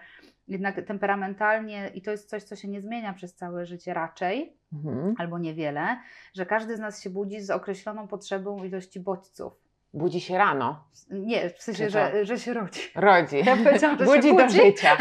[0.49, 5.15] jednak temperamentalnie i to jest coś, co się nie zmienia przez całe życie raczej, Mhm.
[5.19, 5.97] albo niewiele,
[6.35, 9.53] że każdy z nas się budzi z określoną potrzebą ilości bodźców.
[9.95, 12.81] Budzi się rano, Nie, w sensie, że, że się rodzi.
[12.95, 14.97] rodzi, Ja powiedziałam, że budzi do życia.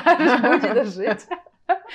[0.52, 1.28] budzi do życia.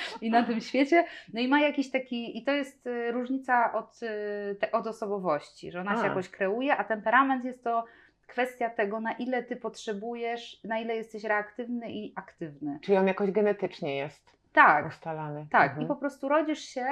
[0.21, 1.05] I na tym świecie.
[1.33, 5.71] No i ma jakiś taki, i to jest y, różnica od, y, te, od osobowości,
[5.71, 5.97] że ona A.
[5.97, 7.85] się jakoś kreuje, a temperament jest to
[8.27, 12.79] kwestia tego, na ile ty potrzebujesz, na ile jesteś reaktywny i aktywny.
[12.81, 15.47] Czyli on jakoś genetycznie jest Tak, ustalany.
[15.51, 15.81] tak, Mhm.
[15.85, 16.85] i po prostu rodzisz się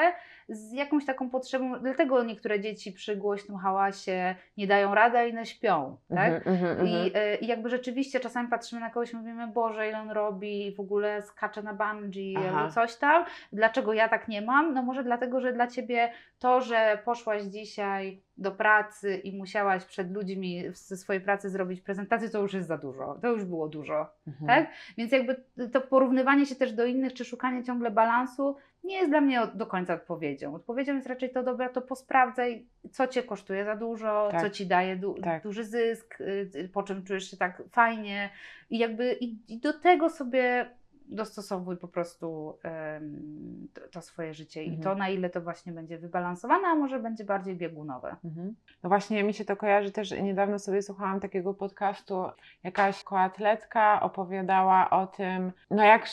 [0.49, 5.45] z jakąś taką potrzebą, dlatego niektóre dzieci przy głośnym hałasie nie dają rady, a inne
[5.45, 6.33] śpią, tak?
[6.33, 7.33] Mhm, mhm, I, mhm.
[7.33, 10.75] y, I jakby rzeczywiście czasami patrzymy na kogoś i mówimy, Boże, ile on robi i
[10.75, 12.57] w ogóle skacze na bungee Aha.
[12.59, 13.25] albo coś tam.
[13.53, 14.73] Dlaczego ja tak nie mam?
[14.73, 20.11] No może dlatego, że dla Ciebie to, że poszłaś dzisiaj do pracy i musiałaś przed
[20.13, 23.17] ludźmi ze swojej pracy zrobić prezentację, to już jest za dużo.
[23.21, 24.47] To już było dużo, Mhm.
[24.47, 24.73] tak?
[24.97, 29.21] Więc jakby to porównywanie się też do innych, czy szukanie ciągle balansu nie jest dla
[29.21, 30.55] mnie do końca odpowiedzią.
[30.55, 34.41] Odpowiedzią jest raczej to, dobra, to posprawdzaj, co Cię kosztuje za dużo, Tak.
[34.41, 35.43] co Ci daje du- Tak.
[35.43, 38.29] duży zysk, y, po czym czujesz się tak fajnie
[38.69, 40.69] i jakby i, i do tego sobie
[41.09, 44.83] dostosowuj po prostu em, to, to swoje życie i Mhm.
[44.83, 48.15] to na ile to właśnie będzie wybalansowane, a może będzie bardziej biegunowe.
[48.25, 48.55] Mhm.
[48.83, 52.25] No właśnie mi się to kojarzy też, niedawno sobie słuchałam takiego podcastu,
[52.63, 56.05] jakaś koatletka opowiadała o tym, no jak,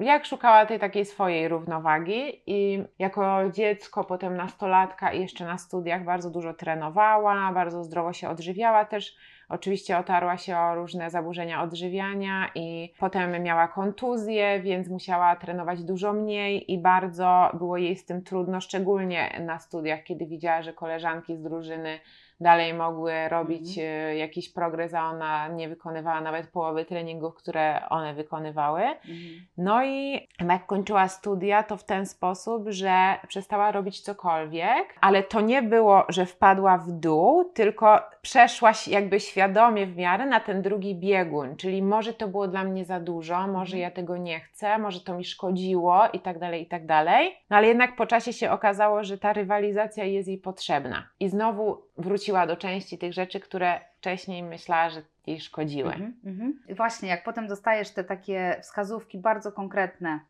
[0.00, 6.04] jak szukała tej takiej swojej równowagi i jako dziecko, potem nastolatka i jeszcze na studiach
[6.04, 9.16] bardzo dużo trenowała, bardzo zdrowo się odżywiała też,
[9.48, 16.12] Oczywiście otarła się o różne zaburzenia odżywiania i potem miała kontuzję, więc musiała trenować dużo
[16.12, 21.36] mniej i bardzo było jej z tym trudno, szczególnie na studiach, kiedy widziała, że koleżanki
[21.36, 22.00] z drużyny
[22.40, 28.14] dalej mogły robić e, jakiś progres, a ona nie wykonywała nawet połowy treningów, które one
[28.14, 28.82] wykonywały.
[29.56, 35.40] No i jak kończyła studia, to w ten sposób, że przestała robić cokolwiek, ale to
[35.40, 40.62] nie było, że wpadła w dół, tylko przeszła się jakby świadomie w miarę na ten
[40.62, 43.80] drugi biegun, czyli może to było dla mnie za dużo, może Mhm.
[43.82, 47.36] ja tego nie chcę, może to mi szkodziło i tak dalej, i tak dalej.
[47.50, 51.08] No ale jednak po czasie się okazało, że ta rywalizacja jest jej potrzebna.
[51.20, 55.92] I znowu wróciła do części tych rzeczy, które wcześniej myślała, że jej szkodziły.
[55.92, 56.60] Mhm, mhm.
[56.76, 60.20] Właśnie, jak potem dostajesz te takie wskazówki bardzo konkretne,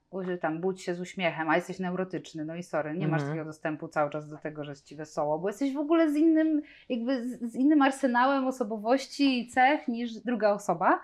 [0.41, 3.31] tam budź się z uśmiechem, a jesteś neurotyczny, no i sorry, nie masz Mhm.
[3.31, 6.17] takiego dostępu cały czas do tego, że jest ci wesoło, bo jesteś w ogóle z
[6.17, 11.01] innym, jakby z, z innym arsenałem osobowości i cech niż druga osoba.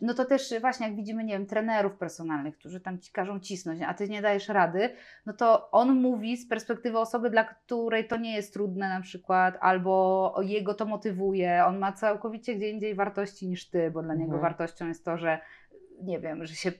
[0.00, 3.82] No to też właśnie jak widzimy, nie wiem, trenerów personalnych, którzy tam ci każą cisnąć,
[3.82, 4.90] a ty nie dajesz rady,
[5.26, 9.58] no to on mówi z perspektywy osoby, dla której to nie jest trudne na przykład,
[9.60, 14.24] albo jego to motywuje, on ma całkowicie gdzie indziej wartości niż ty, bo dla niego
[14.34, 14.42] Mhm.
[14.42, 15.38] wartością jest to, że
[16.02, 16.72] nie wiem, że się,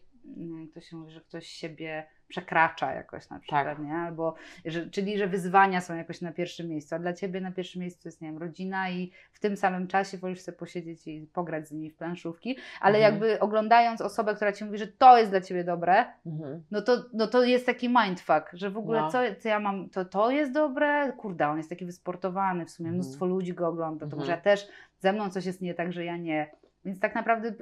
[0.60, 3.78] jak to się mówi, że ktoś siebie przekracza jakoś na przykład, Tak.
[3.78, 3.92] nie?
[3.94, 4.34] Albo,
[4.64, 8.08] że, czyli, że wyzwania są jakoś na pierwszym miejscu, a dla ciebie na pierwszym miejscu
[8.08, 11.72] jest, nie wiem, rodzina i w tym samym czasie wolisz sobie posiedzieć i pograć z
[11.72, 13.12] nimi w planszówki, ale Mhm.
[13.14, 16.62] jakby oglądając osobę, która ci mówi, że to jest dla ciebie dobre, Mhm.
[16.70, 19.10] no to, no to jest taki mindfuck, że w ogóle No.
[19.10, 22.88] co, co ja mam, to to jest dobre, kurde, on jest taki wysportowany, w sumie
[22.88, 22.94] Mhm.
[23.04, 24.20] mnóstwo ludzi go ogląda, to Mhm.
[24.20, 26.50] może ja też, ze mną coś jest nie tak, że ja nie.
[26.84, 27.52] Więc tak naprawdę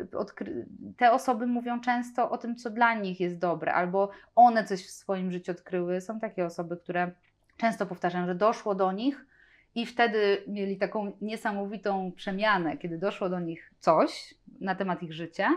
[0.96, 4.90] te osoby mówią często o tym, co dla nich jest dobre, albo one coś w
[4.90, 6.00] swoim życiu odkryły.
[6.00, 7.10] Są takie osoby, które
[7.56, 9.26] często powtarzają, że doszło do nich
[9.74, 15.48] i wtedy mieli taką niesamowitą przemianę, kiedy doszło do nich coś na temat ich życia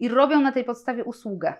[0.00, 1.54] i robią na tej podstawie usługę.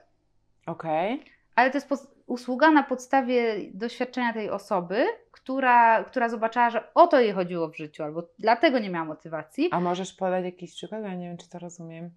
[0.66, 1.25] Okej.
[1.55, 7.20] Ale to jest usługa na podstawie doświadczenia tej osoby, która, która zobaczyła, że o to
[7.20, 9.68] jej chodziło w życiu, albo dlatego nie miała motywacji.
[9.72, 11.02] A możesz podać jakiś przykład?
[11.02, 12.10] Ja nie wiem, czy to rozumiem.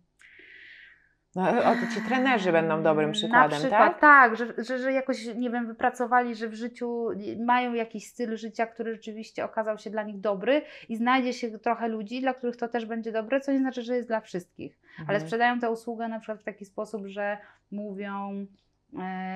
[1.35, 3.99] No, o, to ci trenerzy będą dobrym przykładem, Na przykład, tak?
[4.01, 7.07] tak, że, że, że jakoś, nie wiem, wypracowali, że w życiu
[7.45, 11.87] mają jakiś styl życia, który rzeczywiście okazał się dla nich dobry i znajdzie się trochę
[11.87, 14.79] ludzi, dla których to też będzie dobre, co nie znaczy, że jest dla wszystkich.
[14.97, 15.21] Ale Mhm.
[15.21, 17.37] sprzedają tę usługę na przykład w taki sposób, że
[17.71, 18.45] mówią,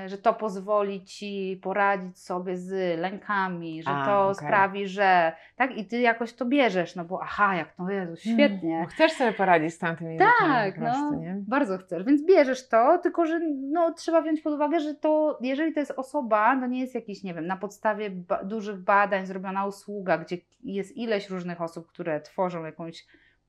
[0.08, 4.36] że to pozwoli ci poradzić sobie z lękami, że A, to okej.
[4.36, 8.80] sprawi, że tak i ty jakoś to bierzesz, no bo aha, jak to Jezu, świetnie.
[8.82, 11.36] Bo chcesz sobie poradzić z tamtymi rzeczami Tak, po prostu, no, nie?
[11.48, 13.40] bardzo chcesz, więc bierzesz to, tylko że
[13.72, 17.24] no, trzeba wziąć pod uwagę, że to, jeżeli to jest osoba, to nie jest jakiś,
[17.24, 22.22] nie wiem, na podstawie ba- dużych badań zrobiona usługa, gdzie jest ileś różnych osób, które
[22.22, 23.06] tworzą jakąś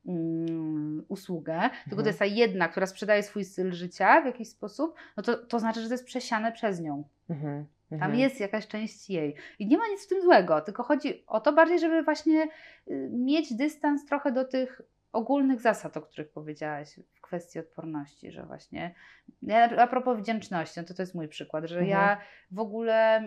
[0.07, 2.03] mm, usługę, tylko Mhm.
[2.03, 5.59] to jest ta jedna, która sprzedaje swój styl życia w jakiś sposób, no to, to
[5.59, 7.05] znaczy, że to jest przesiane przez nią.
[7.31, 7.67] Mhm.
[7.91, 8.19] Tam mhm.
[8.19, 9.35] jest jakaś część jej.
[9.59, 12.49] I nie ma nic w tym złego, tylko chodzi o to bardziej, żeby właśnie
[12.89, 14.81] y, mieć dystans trochę do tych
[15.13, 18.95] ogólnych zasad, o których powiedziałaś w kwestii odporności, że właśnie
[19.43, 22.19] ja, a propos wdzięczności, no to to jest mój przykład, że ja Mhm.
[22.51, 23.23] w ogóle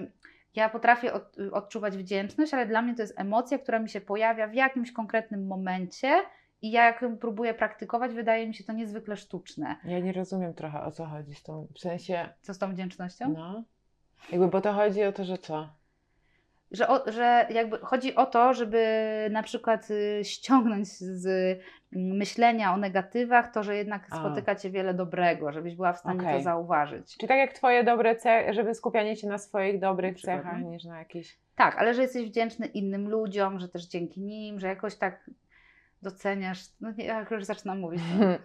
[0.56, 4.48] ja potrafię od, odczuwać wdzięczność, ale dla mnie to jest emocja, która mi się pojawia
[4.48, 6.22] w jakimś konkretnym momencie
[6.62, 9.76] i ja jak próbuję praktykować, wydaje mi się to niezwykle sztuczne.
[9.84, 13.34] Ja nie rozumiem trochę o co chodzi z tą, w sensie, Co z tą wdzięcznością?
[13.34, 13.64] no,
[14.32, 15.70] jakby, bo to chodzi o to, że co?
[16.72, 18.84] Że, o, że jakby chodzi o to, żeby
[19.32, 21.60] na przykład y, ściągnąć z
[21.92, 24.20] myślenia o negatywach to, że jednak A.
[24.20, 26.44] spotyka Cię wiele dobrego, żebyś była w stanie to Okej.
[26.44, 27.18] zauważyć.
[27.18, 30.70] Czy tak jak twoje dobre cechy, żeby skupianie się na swoich dobrych Na cechach no.
[30.70, 31.38] niż na jakichś...
[31.56, 35.30] Tak, ale że jesteś wdzięczny innym ludziom, że też dzięki nim, że jakoś tak
[36.02, 36.60] doceniasz.
[36.82, 38.02] No nie, ja już zaczynam mówić.
[38.20, 38.26] No.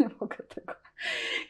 [0.00, 0.74] Nie mogę tego.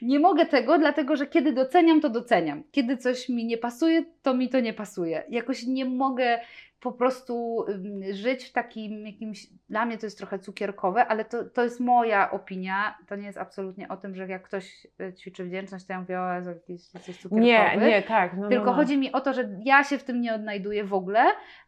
[0.02, 2.62] Nie mogę tego, dlatego że kiedy doceniam, to doceniam.
[2.70, 5.24] Kiedy coś mi nie pasuje, to mi to nie pasuje.
[5.28, 6.40] Jakoś nie mogę
[6.80, 7.64] po prostu
[8.12, 9.46] żyć w takim jakimś.
[9.68, 12.98] Dla mnie to jest trochę cukierkowe, ale to, to jest moja opinia.
[13.06, 16.20] To nie jest absolutnie o tym, że jak ktoś y, ćwiczy wdzięczność, to ja mówię,
[16.20, 17.40] o Jezu, jakiś jesteś cukierkowy.
[17.40, 18.36] Nie, nie, tak.
[18.36, 18.76] No, Tylko no, no.
[18.76, 21.24] chodzi mi o to, że ja się w tym nie odnajduję w ogóle,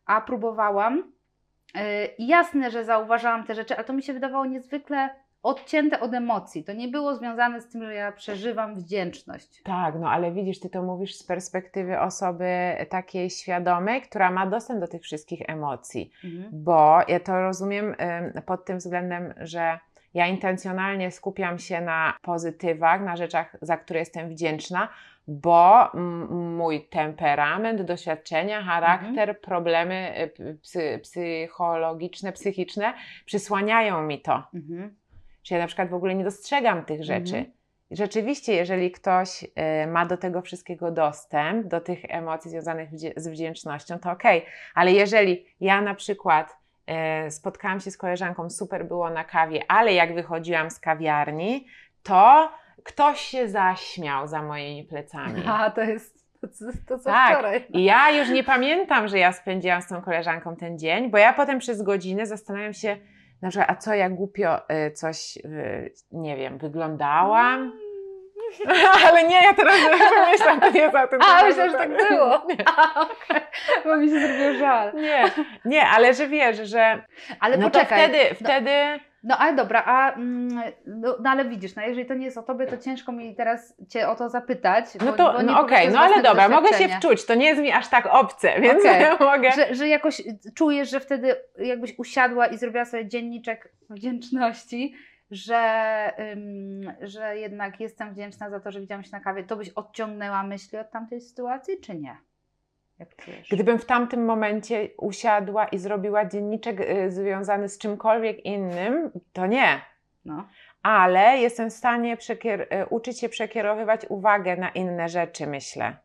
[0.06, 1.12] a próbowałam.
[2.18, 5.10] I jasne, że zauważałam te rzeczy, ale to mi się wydawało niezwykle
[5.42, 6.64] odcięte od emocji.
[6.64, 9.62] To nie było związane z tym, że ja przeżywam wdzięczność.
[9.62, 12.46] Tak, no ale widzisz, ty to mówisz z perspektywy osoby
[12.88, 16.10] takiej świadomej, która ma dostęp do tych wszystkich emocji.
[16.24, 16.48] Mhm.
[16.52, 17.94] Bo ja to rozumiem
[18.46, 19.78] pod tym względem, że
[20.14, 24.88] ja intencjonalnie skupiam się na pozytywach, na rzeczach, za które jestem wdzięczna,
[25.28, 25.90] bo
[26.30, 34.42] mój temperament, doświadczenia, charakter, problemy y, p- psy, psychologiczne, psychiczne przysłaniają mi to.
[34.54, 34.96] Mhm.
[35.42, 37.36] Czy ja na przykład w ogóle nie dostrzegam tych rzeczy.
[37.36, 37.58] Mhm.
[37.90, 43.98] Rzeczywiście, jeżeli ktoś y, ma do tego wszystkiego dostęp, do tych emocji związanych z wdzięcznością,
[43.98, 44.44] to okej.
[44.74, 46.56] Ale jeżeli ja na przykład
[47.26, 51.66] y, spotkałam się z koleżanką, super było na kawie, ale jak wychodziłam z kawiarni,
[52.02, 52.50] to
[52.84, 55.42] ktoś się zaśmiał za moimi plecami.
[55.46, 57.32] A to jest to, co- to co Tak.
[57.32, 57.66] wczoraj.
[57.70, 61.32] I ja już nie pamiętam, że ja spędziłam z tą koleżanką ten dzień, bo ja
[61.32, 62.96] potem przez godzinę zastanawiam się,
[63.42, 67.72] na przykład, a co ja głupio y, coś, y, nie wiem, wyglądałam.
[69.08, 69.74] Ale nie, ja teraz
[70.24, 71.18] pomyślam, to nie jest o tym.
[71.22, 72.28] A, myślę, że tak było.
[72.48, 73.40] Nie, A, okej.
[73.84, 74.92] Bo mi się zrobiło żal.
[74.94, 75.24] nie,
[75.64, 77.02] nie, ale że wiesz, że
[77.40, 77.98] Ale no to poczekaj.
[78.08, 78.70] wtedy, wtedy
[79.17, 82.42] No ale dobra, a mm, no, no ale widzisz, no jeżeli to nie jest o
[82.42, 84.84] tobie, to ciężko mi teraz Cię o to zapytać.
[85.04, 87.72] no to, no okej, z no ale dobra, mogę się wczuć, to nie jest mi
[87.72, 89.06] aż tak obce, więc Okej.
[89.20, 89.52] mogę.
[89.52, 90.22] Że, że jakoś
[90.54, 94.94] czujesz, że wtedy jakbyś usiadła i zrobiła sobie dzienniczek wdzięczności,
[95.30, 99.68] że, ym, że jednak jestem wdzięczna za to, że widziałam się na kawie, to byś
[99.68, 102.16] odciągnęła myśli od tamtej sytuacji, czy nie?
[102.98, 103.48] Jak czujesz?
[103.50, 109.80] Gdybym w tamtym momencie usiadła i zrobiła dzienniczek y, związany z czymkolwiek innym, to nie.
[110.24, 110.48] No.
[110.82, 115.96] Ale jestem w stanie y, uczyć się przekierowywać uwagę na inne rzeczy, myślę.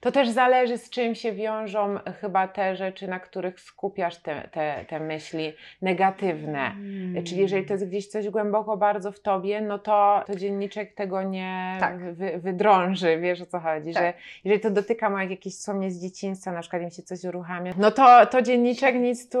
[0.00, 4.84] To też zależy, z czym się wiążą chyba te rzeczy, na których skupiasz te, te,
[4.88, 6.66] te myśli negatywne.
[6.70, 7.24] Mm.
[7.24, 11.22] Czyli jeżeli to jest gdzieś coś głęboko bardzo w tobie, no to, to dzienniczek tego
[11.22, 12.14] nie Tak.
[12.14, 14.02] wy, wydrąży, wiesz o co chodzi, Tak.
[14.02, 14.12] że
[14.44, 17.90] jeżeli to dotyka moich jakichś wspomnień z dzieciństwa, na przykład im się coś uruchamia, no
[17.90, 19.38] to, to dzienniczek nic tu...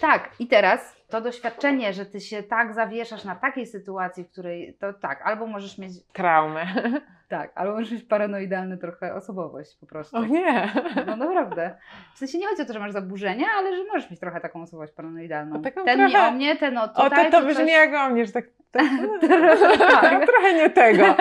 [0.00, 4.76] Tak, i teraz to doświadczenie, że ty się tak zawieszasz na takiej sytuacji, w której
[4.80, 6.66] to tak, albo możesz mieć Traumę.
[7.28, 10.16] tak, albo możesz mieć paranoidalny trochę osobowość po prostu.
[10.16, 10.72] O nie.
[11.06, 11.76] No naprawdę.
[12.14, 14.62] W sensie nie chodzi o to, że masz zaburzenia, ale że możesz mieć trochę taką
[14.62, 15.54] osobowość paranoidalną.
[15.56, 17.24] No taką ten trochę- nie o mnie, ten o O, tutaj.
[17.24, 18.44] to, to tu brzmi coś- jak o mnie, że tak...
[18.70, 18.84] tak
[20.00, 20.26] Tak.
[20.26, 21.04] trochę nie tego.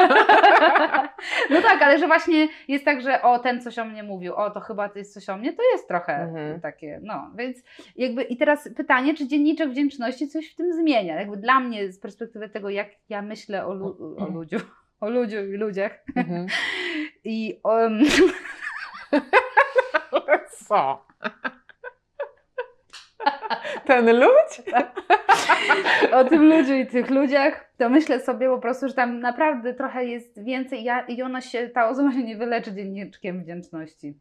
[1.50, 4.50] No tak, ale że właśnie jest tak, że o, ten coś o mnie mówił, o,
[4.52, 6.62] to chyba to jest coś o mnie, to jest trochę Mhm.
[6.62, 7.58] takie, no, więc
[7.96, 11.20] jakby i teraz pytanie, czy dzienniczek wdzięczności coś w tym zmienia?
[11.20, 14.58] Jakby dla mnie z perspektywy tego, jak ja myślę o, lu- o ludziu,
[15.02, 16.46] o ludziu i ludziach Mhm.
[17.24, 18.00] i um,
[20.68, 21.06] Co?
[23.86, 24.62] Ten ludź?
[26.12, 30.06] o tym ludziu i tych ludziach, to myślę sobie po prostu, że tam naprawdę trochę
[30.06, 34.14] jest więcej ja, i ona się, ta osoba się nie wyleczy dzienniczkiem wdzięczności.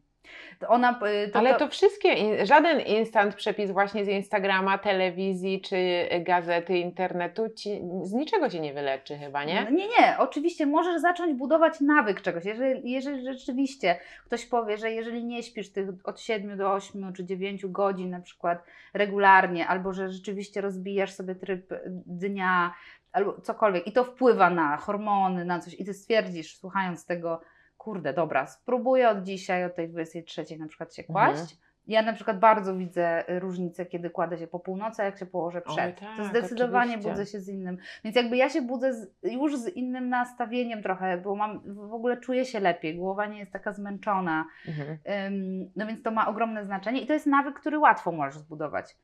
[0.59, 5.77] To ona, y, to, Ale to, wszystkie, żaden instant przepis właśnie z Instagrama, telewizji czy
[6.21, 9.63] gazety, internetu ci, z niczego cię nie wyleczy chyba, nie?
[9.63, 12.45] No Nie, nie, oczywiście możesz zacząć budować nawyk czegoś.
[12.45, 17.25] Jeżeli, jeżeli rzeczywiście ktoś powie, że jeżeli nie śpisz tych od 7 do 8 czy
[17.25, 21.73] 9 godzin na przykład regularnie, albo że rzeczywiście rozbijasz sobie tryb
[22.05, 22.73] dnia,
[23.11, 27.41] albo cokolwiek i to wpływa na hormony, na coś i ty stwierdzisz, słuchając tego,
[27.85, 31.41] kurde, dobra, spróbuję od dzisiaj, od tej 23 na przykład się kłaść.
[31.41, 31.59] Mhm.
[31.87, 35.61] Ja na przykład bardzo widzę różnicę, kiedy kładę się po północy, a jak się położę
[35.65, 35.99] Oj, przed.
[35.99, 37.11] tak, to zdecydowanie oczywiście.
[37.11, 37.77] budzę się z innym.
[38.03, 42.17] Więc jakby ja się budzę z, już z innym nastawieniem trochę, bo mam, w ogóle
[42.17, 44.45] czuję się lepiej, głowa nie jest taka zmęczona.
[44.67, 44.97] Mhm.
[45.27, 48.97] Ym, no więc to ma ogromne znaczenie i to jest nawyk, który łatwo możesz zbudować.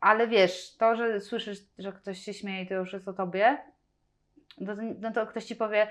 [0.00, 3.58] Ale wiesz, to, że słyszysz, że ktoś się śmieje i to już jest o tobie,
[4.60, 5.86] no to, no to ktoś ci powie,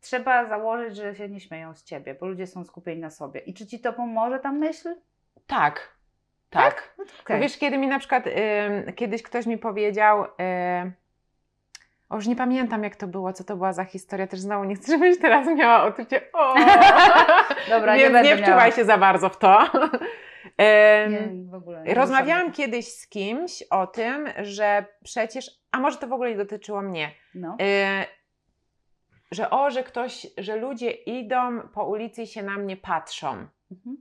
[0.00, 3.40] trzeba założyć, że się nie śmieją z ciebie, bo ludzie są skupieni na sobie.
[3.40, 4.94] I czy ci to pomoże ta myśl?
[5.46, 5.96] Tak,
[6.50, 6.94] tak.
[6.98, 7.40] No to Bo okej.
[7.40, 10.92] Wiesz, kiedy mi na przykład ym, kiedyś ktoś mi powiedział, y,
[12.08, 14.74] o już nie pamiętam jak to było, co to była za historia, też znowu nie
[14.74, 16.54] chcę, żebyś teraz miała uczucie, o,
[17.70, 18.42] Dobra, nie więc nie miała.
[18.42, 19.58] wczuwaj się za bardzo w to.
[20.58, 22.52] Nie, w ogóle nie Rozmawiałam ruszam.
[22.54, 27.10] kiedyś z kimś o tym, że przecież, a może to w ogóle nie dotyczyło mnie,
[27.34, 27.56] No.
[27.60, 28.19] y,
[29.30, 33.28] że o, że ktoś, że ludzie idą po ulicy i się na mnie patrzą.
[33.70, 33.96] Mhm.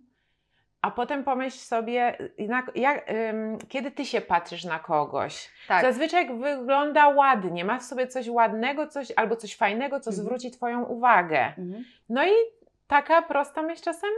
[0.82, 5.50] A potem pomyśl sobie, na, jak, ym, kiedy ty się patrzysz na kogoś.
[5.68, 5.82] Tak.
[5.82, 10.26] Zazwyczaj wygląda ładnie, ma w sobie coś ładnego, coś albo coś fajnego, co Mhm.
[10.26, 11.40] zwróci Twoją uwagę.
[11.40, 11.84] Mhm.
[12.10, 12.32] No i
[12.88, 14.10] taka prosta myśl czasem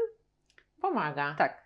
[0.82, 1.36] pomaga.
[1.38, 1.62] Tak.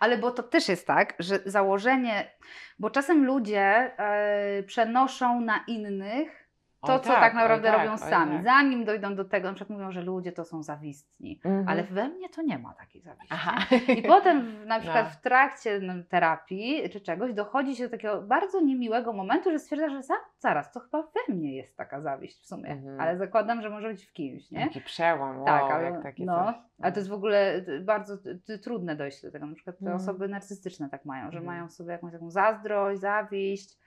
[0.00, 2.30] Ale bo to też jest tak, że założenie,
[2.78, 3.60] bo czasem ludzie
[3.98, 6.39] e, przenoszą na innych
[6.86, 8.32] to, co tak, oj naprawdę tak, robią sami.
[8.34, 8.44] tak.
[8.44, 11.40] Zanim dojdą do tego, na przykład mówią, że ludzie to są zawistni.
[11.44, 11.68] Mhm.
[11.68, 13.28] Ale we mnie to nie ma takiej zawiści.
[13.30, 13.56] Aha.
[13.96, 15.10] I potem na przykład No.
[15.10, 19.88] w trakcie no, terapii czy czegoś dochodzi się do takiego bardzo niemiłego momentu, że stwierdza,
[19.90, 22.68] że za, zaraz, to chyba we mnie jest taka zawiść w sumie.
[22.70, 23.00] Mhm.
[23.00, 24.66] Ale zakładam, że może być w kimś, nie?
[24.66, 26.54] Taki przełom, wow, Tak, ale, jak takie no, coś.
[26.82, 28.16] ale to jest w ogóle bardzo
[28.62, 29.46] trudne dojść do tego.
[29.46, 29.96] Na przykład te Mm.
[29.96, 31.44] osoby narcystyczne tak mają, że Mhm.
[31.46, 33.78] mają w sobie jakąś taką zazdrość, zawiść.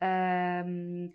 [0.00, 1.08] em,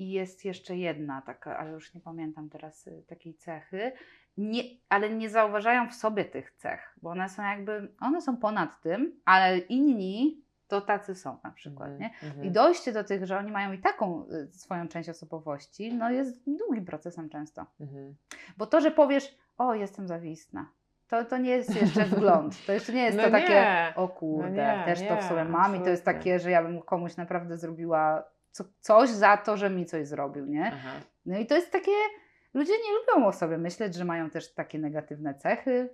[0.00, 3.92] I jest jeszcze jedna taka, ale już nie pamiętam teraz y, takiej cechy.
[4.36, 8.80] Nie, ale nie zauważają w sobie tych cech, bo one są jakby, one są ponad
[8.80, 12.28] tym, ale inni to tacy są na przykład, Mhm, nie?
[12.28, 12.44] mhm.
[12.46, 16.42] I dojście do tych, że oni mają i taką y, swoją część osobowości, no jest
[16.58, 17.66] długim procesem często.
[17.80, 18.14] Mhm.
[18.56, 20.66] Bo to, że powiesz, o, jestem zawistna,
[21.08, 22.66] to, to nie jest jeszcze wgląd.
[22.66, 23.92] To jeszcze nie jest No to takie, nie.
[23.96, 26.32] o kurde, No nie, też to w nie, sobie mam i to jest absolutnie.
[26.32, 30.46] takie, że ja bym komuś naprawdę zrobiła co, coś za to, że mi coś zrobił,
[30.46, 30.70] nie?
[30.74, 30.90] Aha.
[31.26, 31.92] No i to jest takie,
[32.54, 35.88] ludzie nie lubią o sobie myśleć, że mają też takie negatywne cechy.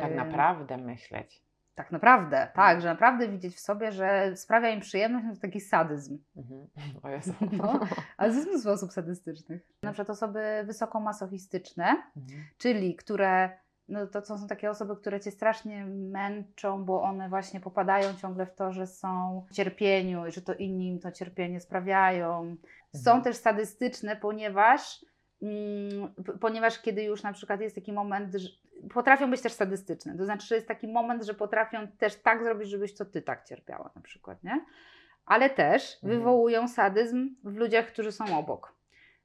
[0.00, 1.42] Tak Yy, naprawdę myśleć.
[1.74, 5.60] Tak naprawdę, tak, że naprawdę widzieć w sobie, że sprawia im przyjemność, no to taki
[5.60, 6.18] sadyzm.
[6.36, 6.66] Mhm.
[7.02, 7.34] O Jezu.
[7.52, 7.80] No.
[8.16, 9.62] Ale jest mnóstwo osób sadystycznych.
[9.82, 11.84] Na przykład osoby wysokomasochistyczne,
[12.16, 12.44] Mhm.
[12.58, 13.50] czyli które,
[13.90, 18.54] no to są takie osoby, które cię strasznie męczą, bo one właśnie popadają ciągle w
[18.54, 22.56] to, że są w cierpieniu i że to inni im to cierpienie sprawiają.
[22.94, 23.22] Są Mhm.
[23.24, 25.04] też sadystyczne, ponieważ,
[25.42, 28.48] mm, ponieważ kiedy już na przykład jest taki moment, że
[28.94, 30.16] potrafią być też sadystyczne.
[30.16, 33.44] To znaczy, że jest taki moment, że potrafią też tak zrobić, żebyś to ty tak
[33.44, 34.64] cierpiała na przykład, nie?
[35.26, 36.18] Ale też Mhm.
[36.20, 38.79] wywołują sadyzm w ludziach, którzy są obok.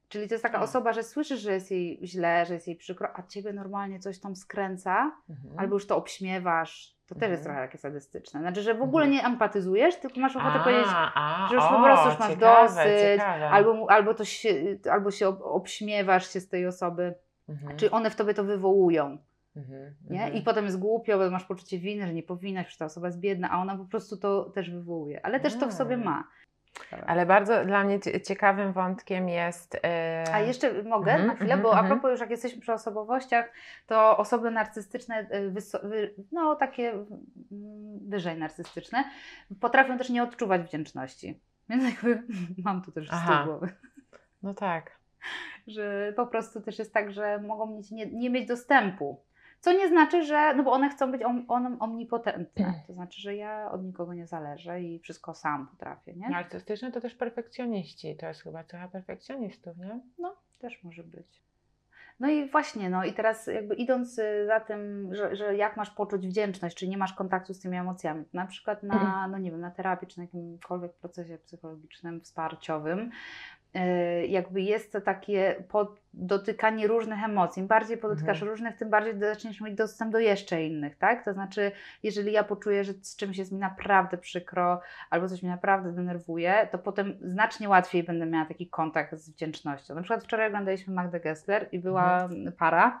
[0.08, 0.62] Czyli to jest taka A.
[0.62, 4.20] osoba, że słyszysz, że jest jej źle, że jest jej przykro, a ciebie normalnie coś
[4.20, 5.58] tam skręca, Mhm.
[5.58, 6.96] albo już to obśmiewasz.
[7.06, 7.44] To też jest Mhm.
[7.44, 8.40] trochę takie sadystyczne.
[8.40, 9.22] Znaczy, że w ogóle Mhm.
[9.22, 12.30] nie empatyzujesz, tylko masz ochotę A, powiedzieć, a, że już po o, prostu już masz
[12.30, 13.50] ciekawe, dosyć, ciekawe.
[13.50, 14.48] albo, albo, to się,
[14.90, 17.14] albo się ob- obśmiewasz się z tej osoby.
[17.48, 17.76] Mhm.
[17.76, 19.18] Czyli one w tobie to wywołują,
[19.56, 20.16] Mhm, nie?
[20.24, 20.34] mhm.
[20.34, 23.20] I potem jest głupio, bo masz poczucie winy, że nie powinnaś, że ta osoba jest
[23.20, 25.26] biedna, a ona po prostu to też wywołuje.
[25.26, 26.24] Ale też to w sobie ma.
[27.06, 29.74] Ale bardzo dla mnie cie- ciekawym wątkiem jest.
[29.84, 31.86] e, A jeszcze mogę Mhm, na chwilę, mhm, bo a mhm.
[31.86, 33.52] propos już jak jesteśmy przy osobowościach,
[33.86, 37.08] to osoby narcystyczne, y, no takie mm,
[38.08, 39.04] wyżej narcystyczne,
[39.60, 41.40] potrafią też nie odczuwać wdzięczności.
[41.68, 42.22] Więc jakby
[42.64, 43.68] mam tu też z głowy,
[44.42, 44.90] No tak.
[45.66, 49.20] że po prostu też jest tak, że mogą mieć, nie, nie mieć dostępu.
[49.60, 52.64] Co nie znaczy, że, no bo one chcą być om, om, omnipotentne.
[52.86, 56.28] To znaczy, że ja od nikogo nie zależę i wszystko sam potrafię, nie?
[56.28, 58.16] Narcystyczne to też perfekcjoniści.
[58.16, 60.00] To jest chyba trochę perfekcjonistów, nie?
[60.18, 61.42] No, też może być.
[62.20, 65.90] No i właśnie, no i teraz jakby idąc y, za tym, że, że jak masz
[65.90, 69.30] poczuć wdzięczność, czy nie masz kontaktu z tymi emocjami, na przykład na, Mhm.
[69.30, 73.10] no nie wiem, na terapii, czy na jakimkolwiek procesie psychologicznym, wsparciowym,
[74.28, 77.60] jakby jest to takie pod, dotykanie różnych emocji.
[77.60, 78.50] Im bardziej podotykasz Mhm.
[78.50, 81.24] różnych, tym bardziej zaczniesz mieć dostęp do jeszcze innych, tak?
[81.24, 81.72] To znaczy,
[82.02, 86.68] jeżeli ja poczuję, że z czymś jest mi naprawdę przykro, albo coś mnie naprawdę denerwuje,
[86.72, 89.94] to potem znacznie łatwiej będę miała taki kontakt z wdzięcznością.
[89.94, 92.98] Na przykład wczoraj oglądaliśmy Magdę Gessler i była para, ym,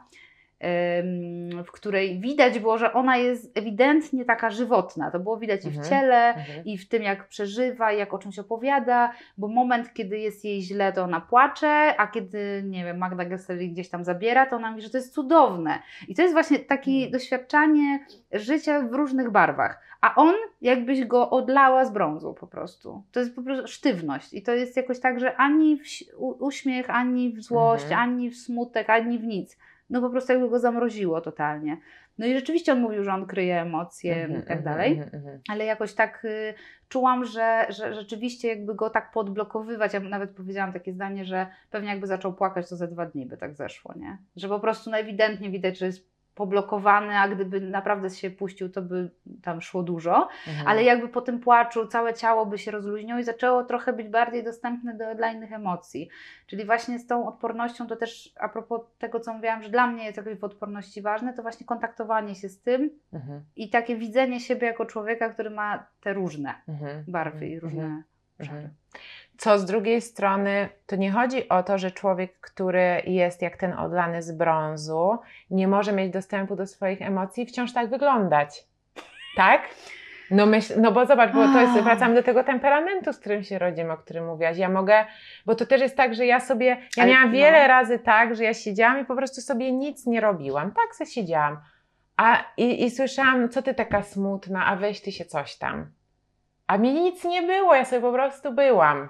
[1.66, 5.10] w której widać było, że ona jest ewidentnie taka żywotna.
[5.10, 5.88] To było widać i w Mhm.
[5.88, 6.64] ciele, Mhm.
[6.64, 10.92] i w tym, jak przeżywa, jak o czymś opowiada, bo moment, kiedy jest jej źle,
[10.92, 14.82] to ona płacze, a kiedy, nie wiem, Magda Gessler gdzieś tam zabiera, to ona mówi,
[14.82, 15.78] że to jest cudowne.
[16.08, 17.10] I to jest właśnie takie Mhm.
[17.12, 19.80] doświadczanie życia w różnych barwach.
[20.00, 23.02] A on, jakbyś go odlała z brązu po prostu.
[23.12, 24.34] To jest po prostu sztywność.
[24.34, 25.82] I to jest jakoś tak, że ani w
[26.42, 28.00] uśmiech, ani w złość, Mhm.
[28.00, 29.58] ani w smutek, ani w nic.
[29.90, 31.76] No po prostu jakby go zamroziło totalnie.
[32.18, 35.14] No i rzeczywiście on mówił, że on kryje emocje Mhm, i tak mhm, dalej mhm,
[35.14, 35.40] mhm.
[35.48, 36.54] ale jakoś tak y,
[36.88, 41.88] czułam, że, że rzeczywiście jakby go tak podblokowywać, ja nawet powiedziałam takie zdanie, że pewnie
[41.88, 44.18] jakby zaczął płakać, to za dwa dni by tak zeszło, nie?
[44.36, 48.82] Że po prostu no ewidentnie widać, że jest poblokowany, a gdyby naprawdę się puścił, to
[48.82, 49.10] by
[49.42, 50.68] tam szło dużo, Mhm.
[50.68, 54.44] ale jakby po tym płaczu całe ciało by się rozluźniło i zaczęło trochę być bardziej
[54.44, 56.08] dostępne do, dla innych emocji.
[56.46, 60.04] Czyli właśnie z tą odpornością, to też a propos tego, co mówiłam, że dla mnie
[60.04, 64.40] jest jakoś w odporności ważne, to właśnie kontaktowanie się z tym Mhm, i takie widzenie
[64.40, 68.02] siebie jako człowieka, który ma te różne mhm, barwy i mhm, różne
[68.38, 68.70] mhm.
[69.38, 73.72] Co z drugiej strony, to nie chodzi o to, że człowiek, który jest jak ten
[73.72, 75.18] odlany z brązu,
[75.50, 78.64] nie może mieć dostępu do swoich emocji i wciąż tak wyglądać.
[79.36, 79.62] Tak?
[80.30, 81.82] No, myśl, no bo zobacz, bo to jest, A.
[81.82, 84.56] wracamy do tego temperamentu, z którym się rodzimy, o którym mówiłaś.
[84.56, 85.06] Ja mogę,
[85.46, 86.66] bo to też jest tak, że ja sobie,
[86.96, 87.32] ja Ale miałam no.
[87.32, 90.72] wiele razy tak, że ja siedziałam i po prostu sobie nic nie robiłam.
[90.72, 91.58] Tak se siedziałam.
[92.16, 95.86] A, i, I słyszałam, co ty taka smutna, a weź ty się coś tam.
[96.66, 99.08] A mi nic nie było, ja sobie po prostu byłam.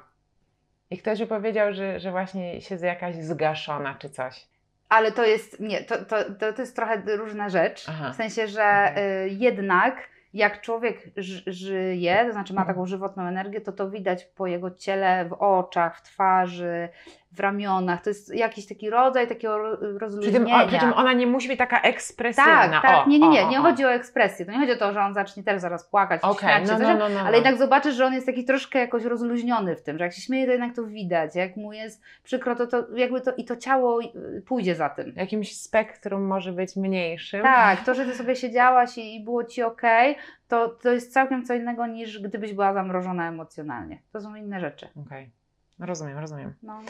[0.90, 4.46] I ktoś by powiedział, że, że właśnie siedzę jakaś zgaszona czy coś.
[4.88, 7.86] Ale to jest, nie, to, to, to, to jest trochę różna rzecz.
[7.88, 8.12] Aha.
[8.12, 8.96] W sensie, że Mhm.
[8.98, 12.74] y, jednak jak człowiek ży, żyje, to znaczy ma Mhm.
[12.76, 16.88] taką żywotną energię, to to widać po jego ciele, w oczach, w twarzy,
[17.36, 18.02] w ramionach.
[18.02, 20.66] To jest jakiś taki rodzaj takiego rozluźnienia.
[20.66, 22.68] przy czym ona nie musi być taka ekspresywna.
[22.68, 24.46] tak, tak, o, nie, nie, nie, o, nie o, chodzi o ekspresję.
[24.46, 26.94] To nie chodzi o to, że on zacznie też zaraz płakać, Okej, śmiać no, no,
[26.94, 27.36] no, no, ale no.
[27.36, 30.46] jednak zobaczysz, że on jest taki troszkę jakoś rozluźniony w tym, że jak się śmieje,
[30.46, 31.34] to jednak to widać.
[31.34, 35.12] Jak mu jest przykro, to, to jakby to i to ciało y, pójdzie za tym.
[35.16, 37.42] Jakimś spektrum może być mniejszym.
[37.42, 39.82] Tak, to, że ty sobie siedziałaś i, i było ci ok,
[40.48, 43.98] to, to jest całkiem co innego niż gdybyś była zamrożona emocjonalnie.
[44.12, 44.88] To są inne rzeczy.
[45.06, 45.30] Okej,
[45.78, 46.54] rozumiem, rozumiem.
[46.62, 46.80] No.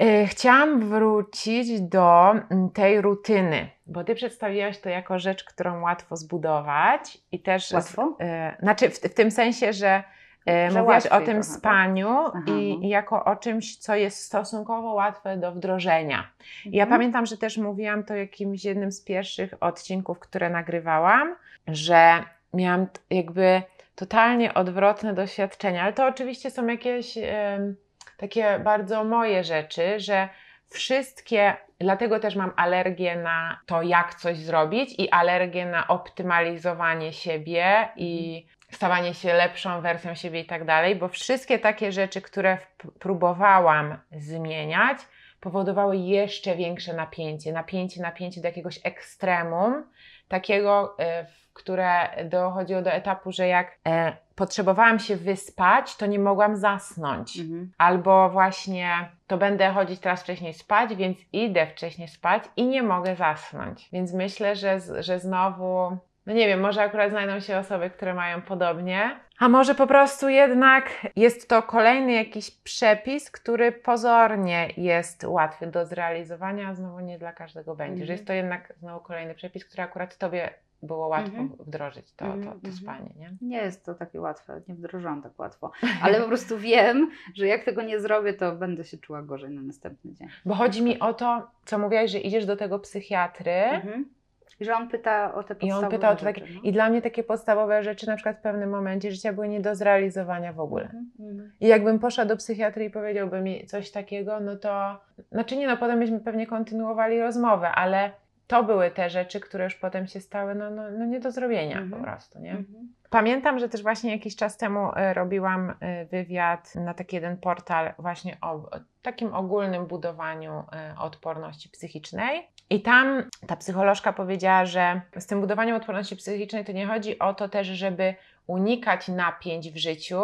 [0.00, 6.16] E, Chciałam wrócić do mm, tej rutyny, bo ty przedstawiłaś to jako rzecz, którą łatwo
[6.16, 7.72] zbudować i też.
[7.72, 8.16] Łatwo?
[8.20, 10.02] E, znaczy, w, w tym sensie, że,
[10.48, 11.44] e, Że mówiłaś o tym tak?
[11.44, 12.42] spaniu Aha.
[12.46, 16.26] i, i jako o czymś, co jest stosunkowo łatwe do wdrożenia.
[16.64, 16.98] I Ja Mhm.
[17.00, 21.36] pamiętam, że też mówiłam to jakimś jednym z pierwszych odcinków, które nagrywałam,
[21.68, 22.12] że
[22.54, 23.62] miałam jakby
[23.94, 27.76] totalnie odwrotne doświadczenia, ale to oczywiście są jakieś em,
[28.16, 30.28] takie bardzo moje rzeczy, że
[30.68, 37.88] wszystkie, dlatego też mam alergię na to, jak coś zrobić i alergię na optymalizowanie siebie
[37.96, 42.58] i stawanie się lepszą wersją siebie i tak dalej, bo wszystkie takie rzeczy, które
[42.98, 44.98] próbowałam zmieniać,
[45.40, 49.84] powodowały jeszcze większe napięcie, napięcie, napięcie do jakiegoś ekstremum,
[50.28, 50.96] takiego,
[51.36, 57.38] w które dochodziło do etapu, że jak e, potrzebowałam się wyspać, to nie mogłam zasnąć.
[57.38, 57.72] Mhm.
[57.78, 63.16] Albo właśnie to będę chodzić teraz wcześniej spać, więc idę wcześniej spać i nie mogę
[63.16, 63.88] zasnąć.
[63.92, 68.42] Więc myślę, że, że znowu, no nie wiem, może akurat znajdą się osoby, które mają
[68.42, 69.20] podobnie.
[69.38, 75.86] A może po prostu jednak jest to kolejny jakiś przepis, który pozornie jest łatwy do
[75.86, 77.92] zrealizowania, a znowu nie dla każdego będzie.
[77.92, 78.06] Mhm.
[78.06, 80.50] Że jest to jednak znowu kolejny przepis, który akurat Tobie
[80.82, 81.48] było łatwo Mhm.
[81.66, 82.74] wdrożyć, to, to, Mhm, to mhm.
[82.74, 83.30] spanie, nie?
[83.42, 85.70] Nie jest to takie łatwe, nie wdrożyłam tak łatwo,
[86.02, 89.62] ale po prostu wiem, że jak tego nie zrobię, to będę się czuła gorzej na
[89.62, 90.28] następny dzień.
[90.44, 94.16] Bo chodzi mi o to, co mówiłaś, że idziesz do tego psychiatry Mhm.
[94.60, 96.40] I że on pyta o te i podstawowe on pyta o to takie.
[96.40, 96.60] no.
[96.62, 99.74] I dla mnie takie podstawowe rzeczy, na przykład w pewnym momencie życia były nie do
[99.74, 100.84] zrealizowania w ogóle.
[100.84, 101.52] Mhm, mhm.
[101.60, 105.00] I jakbym poszła do psychiatry i powiedziałby mi coś takiego, no to.
[105.32, 108.10] Znaczy nie, no potem byśmy pewnie kontynuowali rozmowę, ale
[108.46, 111.78] to były te rzeczy, które już potem się stały no, no, no nie do zrobienia
[111.78, 111.90] Mhm.
[111.90, 112.50] po prostu, nie?
[112.50, 112.94] Mhm.
[113.10, 117.92] Pamiętam, że też właśnie jakiś czas temu e, robiłam e, wywiad na taki jeden portal
[117.98, 118.70] właśnie o, o
[119.02, 122.48] takim ogólnym budowaniu e, odporności psychicznej.
[122.70, 127.34] I tam ta psycholożka powiedziała, że z tym budowaniem odporności psychicznej to nie chodzi o
[127.34, 128.14] to też, żeby
[128.46, 130.22] unikać napięć w życiu,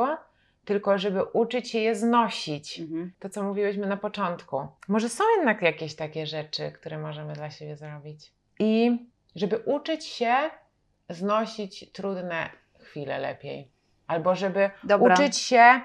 [0.65, 2.81] tylko żeby uczyć się je znosić.
[2.81, 3.13] Mhm.
[3.19, 4.67] To, co mówiłyśmy na początku.
[4.89, 8.33] Może są jednak jakieś takie rzeczy, które możemy dla siebie zrobić.
[8.59, 8.99] I
[9.37, 10.35] żeby uczyć się
[11.09, 12.51] znosić trudne
[12.81, 13.69] chwile lepiej.
[14.07, 15.15] Albo żeby Dobra.
[15.15, 15.81] uczyć się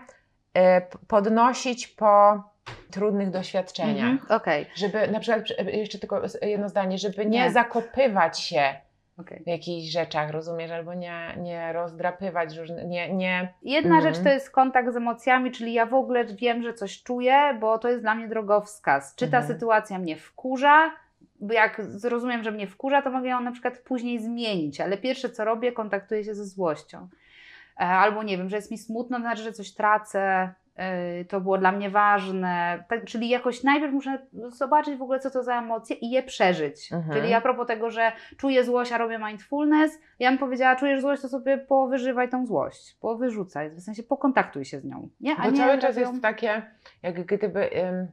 [0.57, 0.61] y,
[1.07, 2.43] podnosić po
[2.91, 4.09] trudnych doświadczeniach.
[4.11, 4.41] Mhm.
[4.41, 7.51] Okej, Żeby na przykład, przy- jeszcze tylko jedno zdanie, żeby nie, Nie.
[7.51, 8.75] zakopywać się
[9.19, 9.43] okej.
[9.43, 10.71] w jakichś rzeczach, rozumiesz?
[10.71, 14.13] Albo nie, nie rozdrapywać, różne, nie, nie Jedna Mhm.
[14.13, 17.77] rzecz to jest kontakt z emocjami, czyli ja w ogóle wiem, że coś czuję, bo
[17.79, 19.15] to jest dla mnie drogowskaz.
[19.15, 19.53] Czy ta Mhm.
[19.53, 20.91] sytuacja mnie wkurza?
[21.39, 25.29] Bo jak zrozumiem, że mnie wkurza, to mogę ją na przykład później zmienić, ale pierwsze
[25.29, 27.07] co robię, kontaktuję się ze złością.
[27.79, 30.53] E, Albo nie wiem, że jest mi smutno, to znaczy, że coś tracę,
[31.29, 32.83] to było dla mnie ważne.
[32.89, 36.93] Tak, czyli jakoś najpierw muszę zobaczyć w ogóle, co to za emocje i je przeżyć.
[36.93, 37.21] Mhm.
[37.21, 41.21] Czyli a propos tego, że czuję złość, a robię mindfulness, ja bym powiedziała, czujesz złość,
[41.21, 45.09] to sobie powyżywaj tą złość, powyrzucaj, w sensie pokontaktuj się z nią.
[45.21, 45.35] Nie?
[45.37, 46.61] A Bo nie cały czas robią- jest takie,
[47.03, 48.07] jak gdyby ym,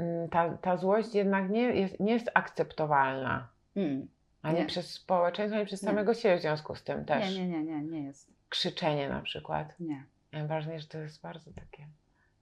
[0.00, 3.48] ym, ta, ta złość jednak nie jest, nie jest akceptowalna.
[3.76, 4.08] Mm.
[4.42, 4.66] Ani Nie.
[4.66, 5.88] przez społeczeństwo, ani przez Nie.
[5.88, 7.36] samego siebie w związku z tym też.
[7.36, 8.30] Nie, nie, nie, nie, nie jest.
[8.48, 9.74] Krzyczenie na przykład.
[9.80, 10.04] Nie.
[10.44, 11.86] Ważne, że to jest bardzo takie,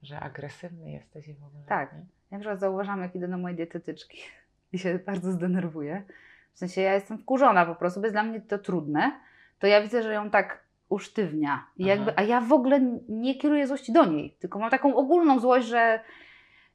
[0.02, 1.64] że agresywny jesteś i w ogóle.
[1.66, 1.92] Tak.
[1.92, 1.98] Nie?
[1.98, 4.18] Ja na przykład zauważam, jak idę do mojej dietetyczki
[4.72, 6.02] i się bardzo zdenerwuję.
[6.52, 9.20] W sensie ja jestem wkurzona po prostu, bo jest dla mnie to trudne,
[9.58, 11.66] to ja widzę, że ją tak usztywnia.
[11.76, 12.14] I jakby, Aha.
[12.16, 16.00] a ja w ogóle nie kieruję złości do niej, tylko mam taką ogólną złość, że,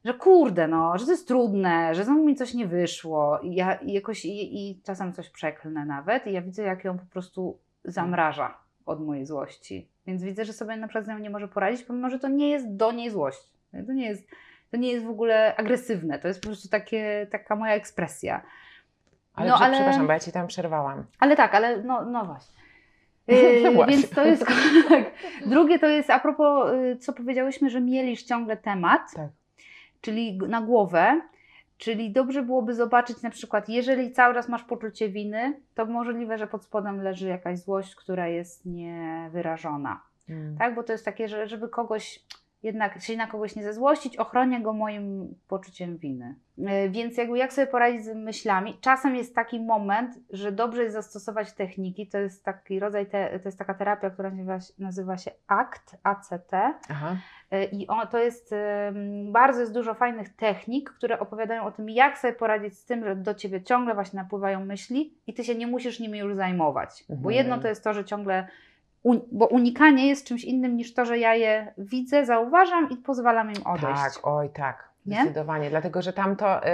[0.04, 3.38] że kurde, no, że to jest trudne, że znowu mi coś nie wyszło.
[3.38, 6.98] I ja i jakoś i, i czasem coś przeklnę nawet i ja widzę, jak ją
[6.98, 9.88] po prostu zamraża od mojej złości.
[10.06, 12.50] Więc widzę, że sobie na przykład z nią nie może poradzić, pomimo, że to nie
[12.50, 13.38] jest do niej złość.
[13.86, 14.28] To nie jest,
[14.70, 18.42] to nie jest w ogóle agresywne, to jest po prostu takie, taka moja ekspresja.
[19.34, 21.04] Ale, No, ale- przepraszam, bo ja ci tam przerwałam.
[21.20, 22.60] Ale tak, ale no, no właśnie.
[23.28, 23.96] No Yy, właśnie.
[23.96, 24.46] więc to jest
[24.88, 25.04] tak.
[25.46, 29.28] Drugie to jest a propos, yy, co powiedziałyśmy, że mielisz ciągle temat, Tak.
[30.00, 31.20] czyli na głowę.
[31.80, 36.46] Czyli dobrze byłoby zobaczyć na przykład, jeżeli cały czas masz poczucie winy, to możliwe, że
[36.46, 40.02] pod spodem leży jakaś złość, która jest niewyrażona.
[40.28, 40.56] Mm.
[40.58, 40.74] Tak?
[40.74, 42.24] Bo to jest takie, że żeby kogoś
[42.62, 46.34] jednak się na kogoś nie zezłościć, ochronię go moim poczuciem winy.
[46.58, 48.78] Yy, Więc jakby jak sobie poradzić z myślami?
[48.80, 52.06] Czasem jest taki moment, że dobrze jest zastosować techniki.
[52.08, 55.96] To jest taki rodzaj, te, to jest taka terapia, która nazywa się, nazywa się ACT,
[56.02, 56.52] ACT.
[56.90, 57.16] Aha.
[57.50, 58.54] Yy, I on, to jest
[59.32, 63.16] bardzo jest dużo fajnych technik, które opowiadają o tym, jak sobie poradzić z tym, że
[63.16, 67.04] do ciebie ciągle właśnie napływają myśli i ty się nie musisz nimi już zajmować.
[67.08, 67.34] Bo Mhm.
[67.34, 68.48] jedno to jest to, że ciągle.
[69.32, 73.66] Bo unikanie jest czymś innym niż to, że ja je widzę, zauważam i pozwalam im
[73.66, 74.02] odejść.
[74.02, 74.90] Tak, oj tak.
[75.06, 75.16] Nie?
[75.16, 76.70] Zdecydowanie, dlatego że tam to, y,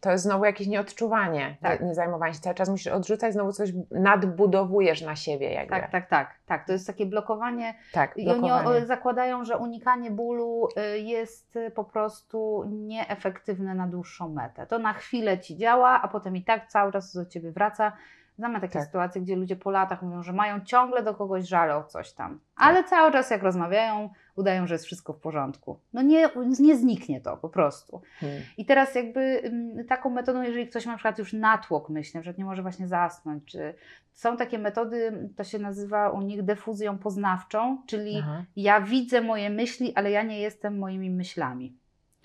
[0.00, 1.80] to jest znowu jakieś nieodczuwanie, Tak.
[1.80, 2.40] nie zajmowanie się.
[2.40, 5.70] Cały czas musisz odrzucać, znowu coś nadbudowujesz na siebie jakby.
[5.70, 6.66] tak, tak, tak, tak.
[6.66, 7.74] To jest takie blokowanie.
[7.92, 8.86] tak I oni blokowanie.
[8.86, 14.66] zakładają, że unikanie bólu y, jest po prostu nieefektywne na dłuższą metę.
[14.66, 17.92] To na chwilę ci działa, a potem i tak cały czas do ciebie wraca.
[18.40, 18.84] Znamy takie Tak.
[18.84, 22.30] sytuacje, gdzie ludzie po latach mówią, że mają ciągle do kogoś żal o coś tam,
[22.30, 22.66] Tak.
[22.68, 25.78] ale cały czas jak rozmawiają, udają, że jest wszystko w porządku.
[25.92, 26.28] No nie,
[26.60, 28.02] nie zniknie to po prostu.
[28.20, 28.42] Hmm.
[28.56, 32.20] I teraz jakby ym, taką metodą, jeżeli ktoś ma na przykład już natłok myśli, na
[32.20, 33.74] przykład nie może właśnie zasnąć, czy
[34.12, 38.44] są takie metody, to się nazywa u nich defuzją poznawczą, czyli Aha.
[38.56, 41.76] ja widzę moje myśli, ale ja nie jestem moimi myślami.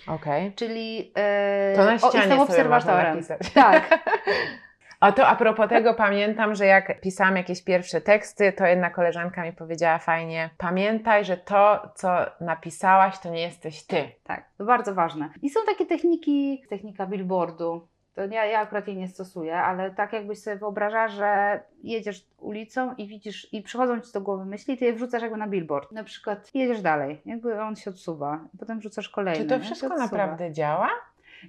[0.08, 0.54] Okej.
[0.54, 3.20] Czyli e, To na o, jestem obserwatorem.
[3.54, 3.90] Tak,
[5.00, 9.44] A to a propos tego pamiętam, że jak pisałam jakieś pierwsze teksty, to jedna koleżanka
[9.44, 12.10] mi powiedziała fajnie, pamiętaj, że to, co
[12.42, 14.10] napisałaś, to nie jesteś ty.
[14.24, 15.30] tak, to bardzo ważne.
[15.42, 17.88] I są takie techniki, technika billboardu.
[18.16, 22.96] To ja, ja akurat jej nie stosuję, ale tak jakbyś sobie wyobrażała, że jedziesz ulicą
[22.96, 25.92] i widzisz, i przychodzą ci do głowy myśli, ty je wrzucasz jakby na billboard.
[25.92, 29.44] Na przykład jedziesz dalej, jakby on się odsuwa, potem wrzucasz kolejny.
[29.44, 30.90] Czy to wszystko naprawdę działa?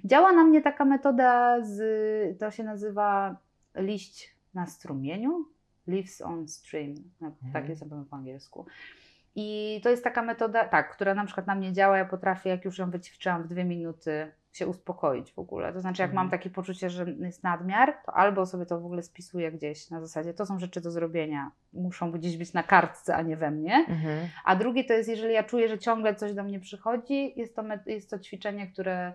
[0.05, 3.35] Działa na mnie taka metoda z, to się nazywa
[3.75, 5.45] liść na strumieniu,
[5.87, 7.53] leaves on stream, na- Mhm.
[7.53, 8.65] tak jest po angielsku.
[9.35, 12.65] I to jest taka metoda, tak, która na przykład na mnie działa, ja potrafię, jak
[12.65, 15.73] już ją wyćwiczyłam w dwie minuty, się uspokoić w ogóle.
[15.73, 16.25] To znaczy, jak Mhm.
[16.25, 20.01] mam takie poczucie, że jest nadmiar, to albo sobie to w ogóle spisuję gdzieś na
[20.01, 23.75] zasadzie, to są rzeczy do zrobienia, muszą gdzieś być na kartce, a nie we mnie.
[23.89, 24.27] Mhm.
[24.45, 27.63] A drugie to jest, jeżeli ja czuję, że ciągle coś do mnie przychodzi, jest to,
[27.85, 29.13] jest to ćwiczenie, które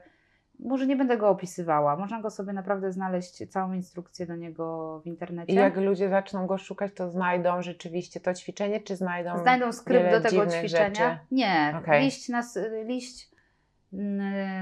[0.64, 1.96] może nie będę go opisywała.
[1.96, 5.52] Można go sobie naprawdę znaleźć, całą instrukcję do niego w internecie.
[5.52, 9.38] I jak ludzie zaczną go szukać, to znajdą rzeczywiście to ćwiczenie, czy znajdą.
[9.38, 10.68] Znajdą skrypt do tego ćwiczenia.
[10.94, 11.18] rzeczy?
[11.30, 12.04] Nie, Okej.
[12.04, 12.42] liść, na,
[12.84, 13.30] liść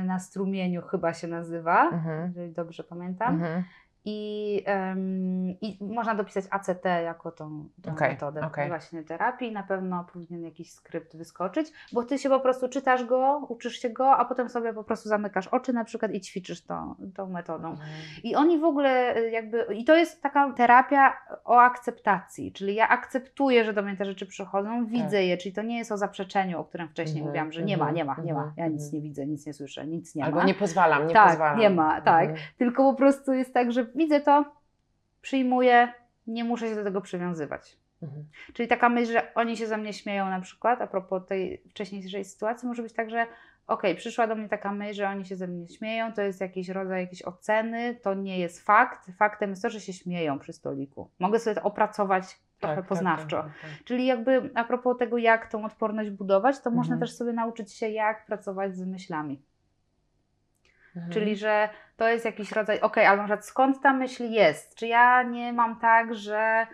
[0.04, 2.28] na strumieniu chyba się nazywa, Mhm.
[2.28, 3.34] jeżeli dobrze pamiętam.
[3.34, 3.64] Mhm.
[4.04, 8.68] I, em, I można dopisać ACT jako tą, tą Okej, metodę okej.
[8.68, 9.52] właśnie terapii.
[9.52, 13.90] Na pewno powinien jakiś skrypt wyskoczyć, bo ty się po prostu czytasz go, uczysz się
[13.90, 17.70] go, a potem sobie po prostu zamykasz oczy na przykład i ćwiczysz tą, tą metodą.
[17.70, 17.88] Mhm.
[18.24, 22.88] I oni w ogóle y, jakby, i to jest taka terapia o akceptacji, czyli ja
[22.88, 26.60] akceptuję, że do mnie te rzeczy przychodzą, widzę je, czyli to nie jest o zaprzeczeniu,
[26.60, 27.28] o którym wcześniej Tak.
[27.28, 28.94] Mhm, mówiłam, że nie ma, mhm, nie ma, nie ma, mhm, ja nic mhm.
[28.94, 30.44] nie widzę, nic nie słyszę, nic nie Albo ma.
[30.44, 31.58] nie pozwalam, nie Tak, pozwalam.
[31.58, 32.30] nie ma, tak.
[32.58, 34.44] Tylko po prostu jest tak, że widzę to,
[35.20, 35.92] przyjmuję,
[36.26, 37.76] nie muszę się do tego przywiązywać.
[38.02, 38.24] Mhm.
[38.52, 42.24] Czyli taka myśl, że oni się ze mnie śmieją na przykład, a propos tej wcześniejszej
[42.24, 43.26] sytuacji, może być tak, że
[43.66, 46.68] okej, przyszła do mnie taka myśl, że oni się ze mnie śmieją, to jest jakiś
[46.68, 49.10] rodzaj jakiejś oceny, to nie jest fakt.
[49.18, 51.10] Faktem jest to, że się śmieją przy stoliku.
[51.18, 52.24] Mogę sobie to opracować
[52.58, 53.36] trochę Tak, tak, poznawczo.
[53.42, 53.84] tak, tak, tak.
[53.84, 57.00] Czyli jakby a propos tego, jak tą odporność budować, to można Mhm.
[57.00, 59.42] też sobie nauczyć się, jak pracować z myślami.
[60.96, 61.12] Mhm.
[61.12, 64.74] Czyli, że to jest jakiś rodzaj, okej, ale na przykład skąd ta myśl jest?
[64.74, 66.66] Czy ja nie mam tak, że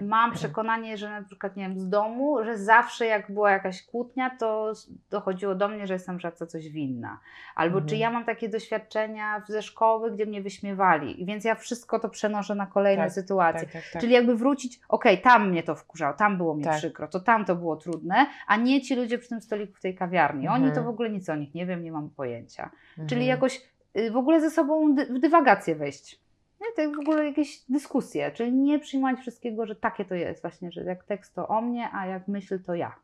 [0.00, 4.30] mam przekonanie, że na przykład, nie wiem, z domu, że zawsze jak była jakaś kłótnia,
[4.38, 4.72] to
[5.10, 7.18] dochodziło do mnie, że jestem za coś winna.
[7.54, 7.88] Albo Mhm.
[7.88, 12.08] czy ja mam takie doświadczenia ze szkoły, gdzie mnie wyśmiewali, i więc ja wszystko to
[12.08, 13.60] przenoszę na kolejne Tak, sytuacje.
[13.62, 14.02] Tak, tak, tak.
[14.02, 16.76] Czyli jakby wrócić, okej, tam mnie to wkurzało, tam było mi Tak.
[16.76, 19.94] przykro, to tam to było trudne, a nie ci ludzie przy tym stoliku w tej
[19.94, 20.48] kawiarni.
[20.48, 20.74] Oni Mhm.
[20.74, 22.70] to w ogóle nic o nich nie wiem, nie mam pojęcia.
[22.90, 23.08] Mhm.
[23.08, 23.62] Czyli jakoś
[23.98, 26.22] y, w ogóle ze sobą w dywagację wejść.
[26.62, 30.72] Nie, to w ogóle jakieś dyskusje, czyli nie przyjmować wszystkiego, że takie to jest właśnie,
[30.72, 32.94] że jak tekst to o mnie, a jak myśl to ja.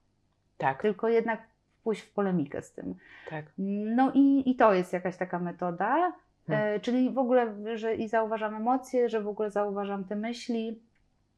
[0.59, 1.41] Tak, Tylko jednak
[1.85, 2.95] pójść w polemikę z tym.
[3.31, 3.45] tak.
[3.97, 6.13] No i, i to jest jakaś taka metoda,
[6.47, 6.75] Hmm.
[6.77, 10.81] e, czyli w ogóle, że i zauważam emocje, że w ogóle zauważam te myśli.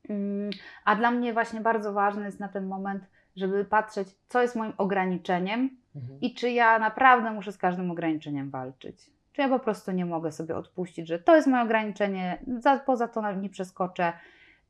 [0.08, 0.50] Mm,
[0.84, 3.04] A dla mnie właśnie bardzo ważne jest na ten moment,
[3.36, 6.20] żeby patrzeć, co jest moim ograniczeniem Mhm.
[6.20, 9.10] i czy ja naprawdę muszę z każdym ograniczeniem walczyć.
[9.32, 13.08] Czy ja po prostu nie mogę sobie odpuścić, że to jest moje ograniczenie, za, poza
[13.08, 14.12] to nie przeskoczę.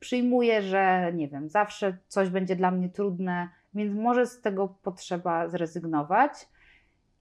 [0.01, 5.49] Przyjmuję, że nie wiem, zawsze coś będzie dla mnie trudne, więc może z tego potrzeba
[5.49, 6.33] zrezygnować.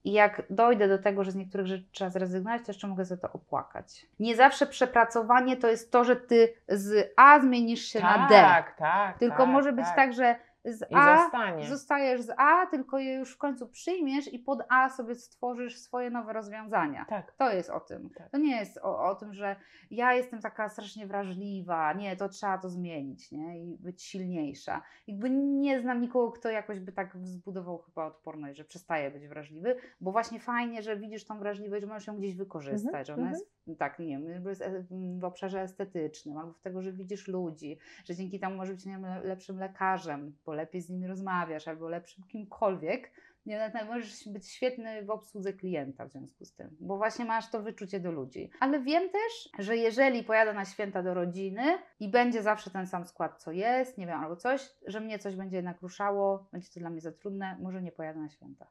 [0.03, 3.21] I jak dojdę do tego, że z niektórych rzeczy trzeba zrezygnować, to jeszcze mogę sobie
[3.21, 4.05] to opłakać.
[4.19, 8.35] Nie zawsze przepracowanie to jest to, że ty z A zmienisz się na D.
[8.35, 9.17] Tak, tak.
[9.17, 10.35] Tylko tak, może być tak, że
[10.66, 11.68] z I A zostanie.
[11.68, 16.10] zostajesz z A, tylko je już w końcu przyjmiesz i pod A sobie stworzysz swoje
[16.10, 17.05] nowe rozwiązania.
[17.10, 17.32] Tak.
[17.32, 18.10] To jest o tym.
[18.10, 18.30] Tak.
[18.30, 19.55] To nie jest o, o tym, że
[19.91, 24.82] ja jestem taka strasznie wrażliwa, nie, to trzeba to zmienić, nie, i być silniejsza.
[25.07, 29.76] Jakby nie znam nikogo, kto jakoś by tak zbudował chyba odporność, że przestaje być wrażliwy,
[30.01, 33.22] bo właśnie fajnie, że widzisz tą wrażliwość, że możesz ją gdzieś wykorzystać, Mhm, że ona
[33.22, 33.34] mhm.
[33.68, 34.84] jest, tak, nie wiem, jest e-
[35.20, 38.91] w obszarze estetycznym, albo w tego, że widzisz ludzi, że dzięki temu możesz być nie
[38.93, 43.11] wiem, le- lepszym lekarzem, bo lepiej z nimi rozmawiasz, albo lepszym kimkolwiek,
[43.45, 47.61] nie, możesz być świetny w obsłudze klienta w związku z tym, bo właśnie masz to
[47.61, 48.49] wyczucie do ludzi.
[48.59, 51.63] Ale wiem też, że jeżeli pojadę na święta do rodziny
[51.99, 55.35] i będzie zawsze ten sam skład, co jest, nie wiem, albo coś, że mnie coś
[55.35, 58.67] będzie jednak ruszało, będzie to dla mnie za trudne, może nie pojadę na święta.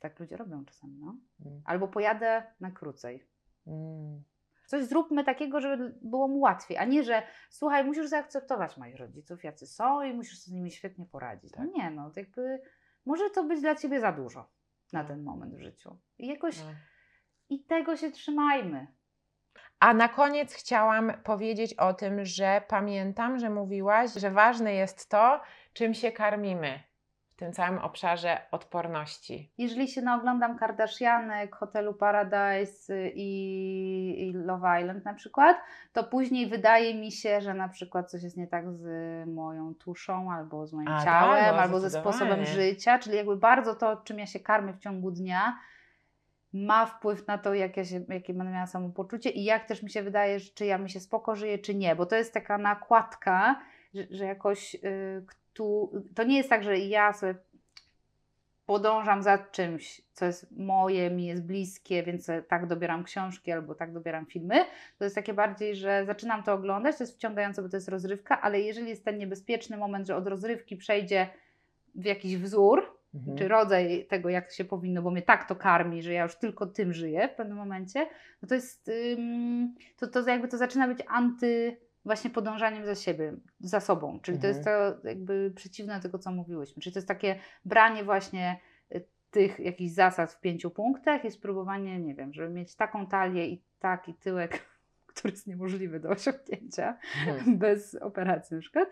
[0.00, 1.16] Tak ludzie robią czasami, no.
[1.46, 1.62] Mm.
[1.64, 3.24] Albo pojadę na krócej.
[3.66, 4.22] Mm.
[4.70, 9.44] Coś zróbmy takiego, żeby było mu łatwiej, a nie, że słuchaj, musisz zaakceptować moich rodziców,
[9.44, 11.52] jacy są i musisz sobie z nimi świetnie poradzić.
[11.56, 11.74] No Tak.
[11.74, 12.60] nie, no to jakby
[13.06, 14.50] może to być dla ciebie za dużo
[14.92, 15.08] na No.
[15.08, 15.98] ten moment w życiu.
[16.18, 16.64] I jakoś No.
[17.48, 18.86] i tego się trzymajmy.
[19.80, 25.40] A na koniec chciałam powiedzieć o tym, że pamiętam, że mówiłaś, że ważne jest to,
[25.72, 26.80] czym się karmimy
[27.40, 29.52] tym całym obszarze odporności.
[29.58, 35.56] Jeżeli się naoglądam Kardashianek, Hotelu Paradise y, i, i Love Island na przykład,
[35.92, 38.84] to później wydaje mi się, że na przykład coś jest nie tak z
[39.28, 43.36] moją tuszą, albo z moim A, ciałem, tak, no, albo ze sposobem życia, czyli jakby
[43.36, 45.58] bardzo to, czym ja się karmię w ciągu dnia,
[46.52, 49.90] ma wpływ na to, jak ja się, jakie będę miała samopoczucie i jak też mi
[49.90, 53.60] się wydaje, czy ja mi się spoko żyje, czy nie, bo to jest taka nakładka,
[53.94, 54.78] że, że jakoś y,
[55.54, 57.34] tu, to nie jest tak, że ja sobie
[58.66, 63.92] podążam za czymś, co jest moje, mi jest bliskie, więc tak dobieram książki albo tak
[63.92, 64.64] dobieram filmy.
[64.98, 68.40] To jest takie bardziej, że zaczynam to oglądać, to jest wciągające, bo to jest rozrywka,
[68.40, 71.28] ale jeżeli jest ten niebezpieczny moment, że od rozrywki przejdzie
[71.94, 73.38] w jakiś wzór, Mhm.
[73.38, 76.66] czy rodzaj tego, jak się powinno, bo mnie tak to karmi, że ja już tylko
[76.66, 78.06] tym żyję w pewnym momencie,
[78.42, 78.90] no to jest,
[79.96, 84.46] to, to jakby to zaczyna być anty właśnie podążaniem za siebie, za sobą, czyli to
[84.46, 84.70] jest to
[85.08, 88.60] jakby przeciwne tego, co mówiłyśmy, czyli to jest takie branie właśnie
[88.94, 93.46] y, tych jakichś zasad w pięciu punktach i spróbowanie, nie wiem, żeby mieć taką talię
[93.46, 94.69] i taki tyłek,
[95.14, 96.96] który jest niemożliwy do osiągnięcia
[97.28, 97.58] Mhm.
[97.58, 98.88] bez operacji na przykład.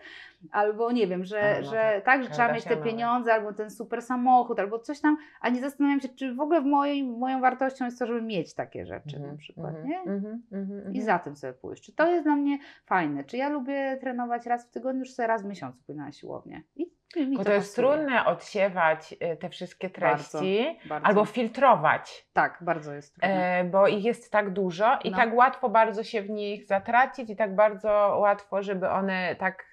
[0.51, 3.53] Albo nie wiem, że, A, no że tak, tak, że trzeba mieć te pieniądze, albo
[3.53, 7.41] ten super samochód, albo coś tam, a nie zastanawiam się, czy w ogóle mojej, moją
[7.41, 9.99] wartością jest to, żeby mieć takie rzeczy Mhm, na przykład, mhm, nie?
[9.99, 11.01] mhm, I mhm.
[11.01, 11.83] za tym sobie pójść.
[11.83, 13.23] Czy to jest dla mnie fajne?
[13.23, 16.63] Czy ja lubię trenować raz w tygodniu, czy sobie raz w miesiącu pójdę na siłownię?
[16.75, 21.07] I mi Bo to jest trudne odsiewać y, te wszystkie Bardzo, treści Bardzo.
[21.07, 22.25] albo filtrować.
[22.33, 23.59] Tak, bardzo jest trudne.
[23.59, 25.17] E, bo ich jest tak dużo i No.
[25.17, 29.65] tak łatwo bardzo się w nich zatracić i tak bardzo łatwo, żeby one tak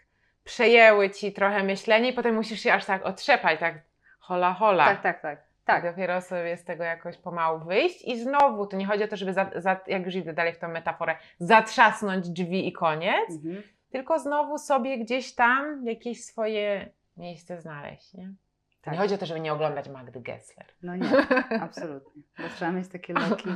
[0.45, 3.74] przejęły ci trochę myślenie i potem musisz się aż tak otrzepać, tak
[4.18, 4.84] hola hola.
[4.87, 5.39] tak, tak, tak.
[5.64, 5.82] Tak.
[5.82, 5.93] tak.
[5.93, 9.32] Dopiero sobie z tego jakoś pomału wyjść i znowu, to nie chodzi o to, żeby,
[9.32, 13.62] za, za, jak już idę dalej w tą metaforę, zatrzasnąć drzwi i koniec, Mhm.
[13.91, 18.34] tylko znowu sobie gdzieś tam jakieś swoje miejsce znaleźć, nie?
[18.80, 18.94] tak.
[18.94, 20.66] Nie chodzi o to, żeby nie oglądać Magdy Gessler.
[20.82, 21.10] No nie,
[21.60, 22.22] absolutnie.
[22.38, 23.48] Bo trzeba mieć takie leki.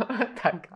[0.42, 0.68] tak.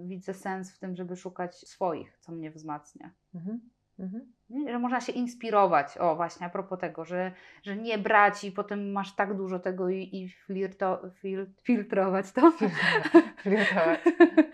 [0.00, 3.10] Widzę sens w tym, żeby szukać swoich, co mnie wzmacnia.
[3.34, 3.70] Mhm.
[3.98, 4.32] Mhm.
[4.68, 7.32] Że można się inspirować, o właśnie a propos tego, że,
[7.62, 12.52] że nie brać i potem masz tak dużo tego i, i flirto, fil, filtrować to,
[13.42, 14.00] Flirtować.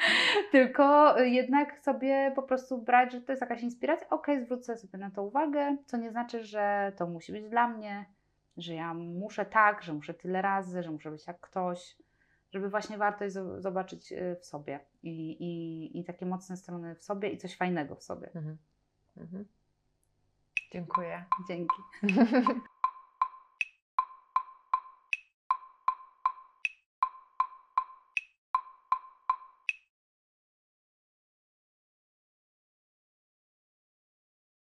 [0.53, 5.11] tylko jednak sobie po prostu brać, że to jest jakaś inspiracja, okej, zwrócę sobie na
[5.11, 8.05] to uwagę, co nie znaczy, że to musi być dla mnie,
[8.57, 11.97] że ja muszę tak, że muszę tyle razy, że muszę być jak ktoś,
[12.53, 17.05] żeby właśnie wartość zo- zobaczyć y, w sobie i, i, i takie mocne strony w
[17.05, 18.27] sobie i coś fajnego w sobie.
[18.35, 18.57] Mhm.
[19.17, 19.45] Mhm.
[20.73, 21.25] Dziękuję.
[21.49, 21.77] Dzięki.